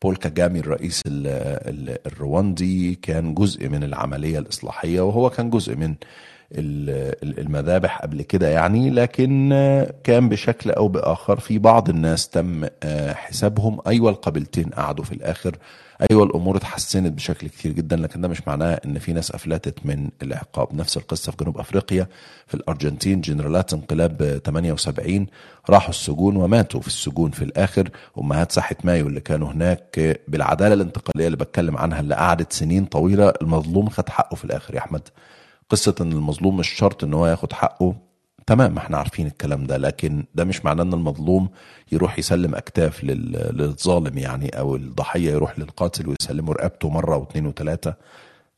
[0.02, 1.28] بول كاجامي الرئيس ال-
[1.70, 5.96] ال- الرواندي كان جزء من العملية الإصلاحية وهو كان جزء من
[6.56, 9.50] المذابح قبل كده يعني لكن
[10.04, 13.80] كان بشكل أو بآخر في بعض الناس تم آه، حسابهم.
[13.88, 15.58] أيوة القبيلتين قعدوا في الآخر.
[16.12, 20.10] أيوة الأمور اتحسنت بشكل كتير جدا لكن ده مش معناه إن في ناس أفلتت من
[20.24, 20.76] العقاب.
[20.76, 22.08] نفس القصة في جنوب أفريقيا.
[22.48, 25.28] في الأرجنتين جنرالات انقلاب آه، 78
[25.70, 27.90] راحوا السجون وماتوا في السجون في الآخر.
[28.18, 33.34] أمهات ساحة مايو اللي كانوا هناك بالعدالة الانتقالية اللي بتكلم عنها اللي قعدت سنين طويلة
[33.42, 35.02] المظلوم خد حقه في الآخر يا أحمد.
[35.72, 37.96] قصة إن المظلوم مش شرط إن هو ياخد حقه.
[38.48, 41.50] تمام إحنا عارفين الكلام ده لكن ده مش معناه إن المظلوم
[41.92, 47.96] يروح يسلم أكتاف لل- للظالم يعني أو الضحية يروح للقاتل ويسلمه رقبته مرة واثنين وثلاثة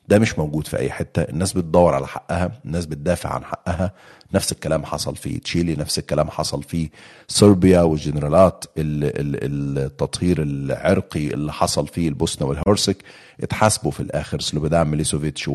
[0.07, 1.21] ده مش موجود في أي حتة.
[1.21, 3.91] الناس بتدور على حقها الناس بتدافع عن حقها.
[4.33, 6.89] نفس الكلام حصل في تشيلي نفس الكلام حصل في
[7.27, 12.97] صربيا والجنرالات ال- ال- التطهير العرقي اللي حصل في البوسنة والهرسك.
[13.43, 15.47] اتحاسبوا في الآخر سلوبيدان ميليسوفيتش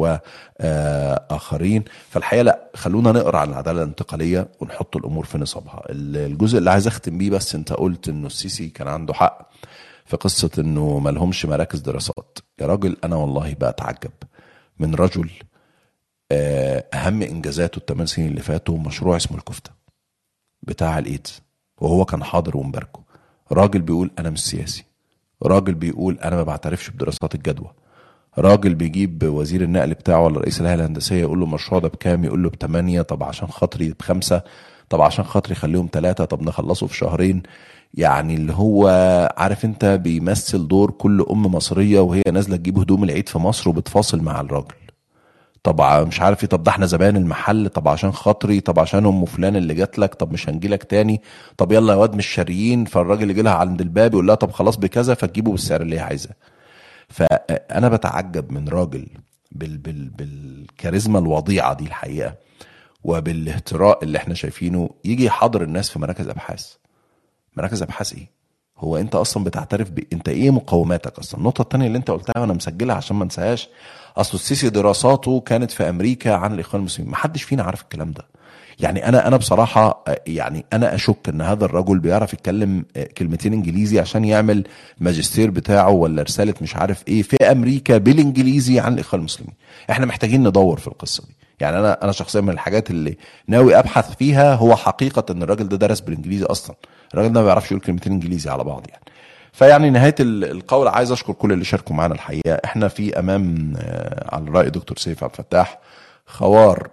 [0.60, 5.82] واخرين فالحقيقة لا خلونا نقرأ عن العدالة الانتقالية ونحط الأمور في نصابها.
[5.90, 9.50] ال- الجزء اللي عايز أختم بيه بس أنت قلت إنه السيسي كان عنده حق
[10.04, 12.38] في قصة إنه ما لهمش مراكز دراسات.
[12.60, 14.10] يا راجل أنا والله بتعجب.
[14.78, 15.30] من رجل
[16.32, 19.70] آه، أهم إنجازاته الثمان سنين اللي فاتوا مشروع اسمه الكفتة
[20.62, 21.42] بتاع الإيدز.
[21.80, 23.02] وهو كان حاضر ومباركه.
[23.52, 24.84] راجل بيقول أنا مش سياسي.
[25.42, 27.72] راجل بيقول أنا ما بعترفش بدراسات الجدوى.
[28.40, 32.42] راجل بيجيب وزير النقل بتاعه ولا رئيس الهيئة الهندسية يقول له المشروع ده بكام؟ يقول
[32.42, 34.42] له بثمانية طب عشان خاطري بخمسة
[34.88, 37.42] طب عشان خاطري خليهم ثلاثة طب نخلصه في شهرين.
[37.94, 38.88] يعني اللي هو
[39.36, 44.20] عارف انت بيمثل دور كل أم مصرية وهي نازلة تجيب هدوم العيد في مصر وبتفاصل
[44.22, 44.74] مع الراجل.
[45.62, 49.24] طب مش عارف إيه طب ده إحنا زباين المحل طب عشان خاطري طب عشان أم
[49.24, 51.22] فلان اللي جات لك طب مش هنجي لك تاني
[51.56, 52.84] طب يلا يا واد مش شاريين.
[52.84, 56.34] فالراجل يجي لها عند الباب يقول لها طب خلاص بكذا فتجيبه بالسعر اللي هي عايزاه.
[57.08, 59.06] فأنا بتعجب من راجل
[59.52, 62.34] بال بال بالكاريزما الوضيعة دي الحقيقة
[63.04, 66.72] وبالاهتراء اللي إحنا شايفينه يجي يحاضر الناس في مراكز أبحاث.
[67.56, 68.30] مراكز أبحاث إيه؟
[68.78, 70.04] هو أنت أصلا بتعترف ب...
[70.12, 73.68] أنت إيه مقوماتك أصلا؟ النقطة الثانية اللي أنت قلتها وأنا مسجلها عشان ما انساهاش
[74.16, 77.10] أصل السيسي دراساته كانت في أمريكا عن الإخوان المسلمين.
[77.10, 78.26] محدش فينا عارف الكلام ده.
[78.80, 84.00] يعني أنا أنا بصراحة يعني أنا أشك إن هذا الرجل بيعرف يتكلم آه، كلمتين إنجليزي
[84.00, 84.64] عشان يعمل
[85.00, 89.54] ماجستير بتاعه ولا رسالة مش عارف إيه في أمريكا بالإنجليزي عن الإخوان المسلمين.
[89.90, 91.34] إحنا محتاجين ندور في القصة دي.
[91.60, 93.16] يعني أنا أنا شخصيا من الحاجات اللي
[93.48, 96.76] ناوي أبحث فيها هو حقيقة إن الراجل ده درس بالإنجليزي أصلا.
[97.14, 99.02] الراجل ده ما بيعرفش يقول كلمتين إنجليزي على بعض يعني.
[99.52, 102.52] فيعني نهاية ال- القول عايز أشكر كل اللي شاركوا معانا الحقيقة.
[102.64, 105.78] إحنا في أمام آه، على راي دكتور سيف عبد الفتاح
[106.26, 106.88] خوار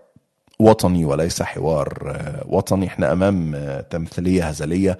[0.59, 2.03] وطني وليس حوار.
[2.15, 4.97] آه، وطني إحنا أمام آه، تمثيلية هزلية.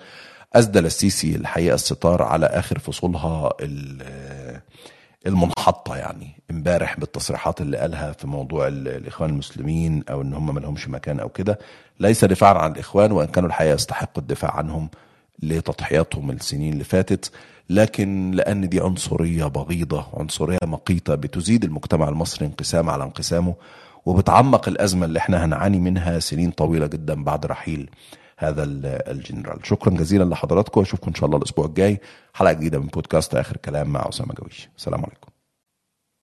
[0.54, 4.62] اسدل السيسي الحقيقة الستار على آخر فصولها آه،
[5.28, 6.28] المنحطة يعني.
[6.52, 11.20] امبارح بالتصريحات اللي قالها في موضوع ال- الإخوان المسلمين أو إن هم ما لهمش مكان
[11.20, 11.60] أو كده
[12.00, 14.90] ليس دفاعا عن الإخوان وإن كانوا الحقيقة يستحقوا الدفاع عنهم
[15.44, 17.32] لتضحياتهم السنين اللي فاتت.
[17.70, 23.56] لكن لأن دي عنصرية بغيضة عنصرية مقيتة بتزيد المجتمع المصري انقسام على انقسامه
[24.06, 27.90] وبتعمق الأزمة اللي إحنا هنعاني منها سنين طويلة جدا بعد رحيل
[28.38, 29.60] هذا ال- الجنرال.
[29.68, 32.02] شكرا جزيلا لحضراتكم واشوفكم إن شاء الله الأسبوع الجاي.
[32.34, 34.70] حلقة جديدة من بودكاست آخر كلام مع أسامة جويش.
[34.78, 35.28] السلام عليكم.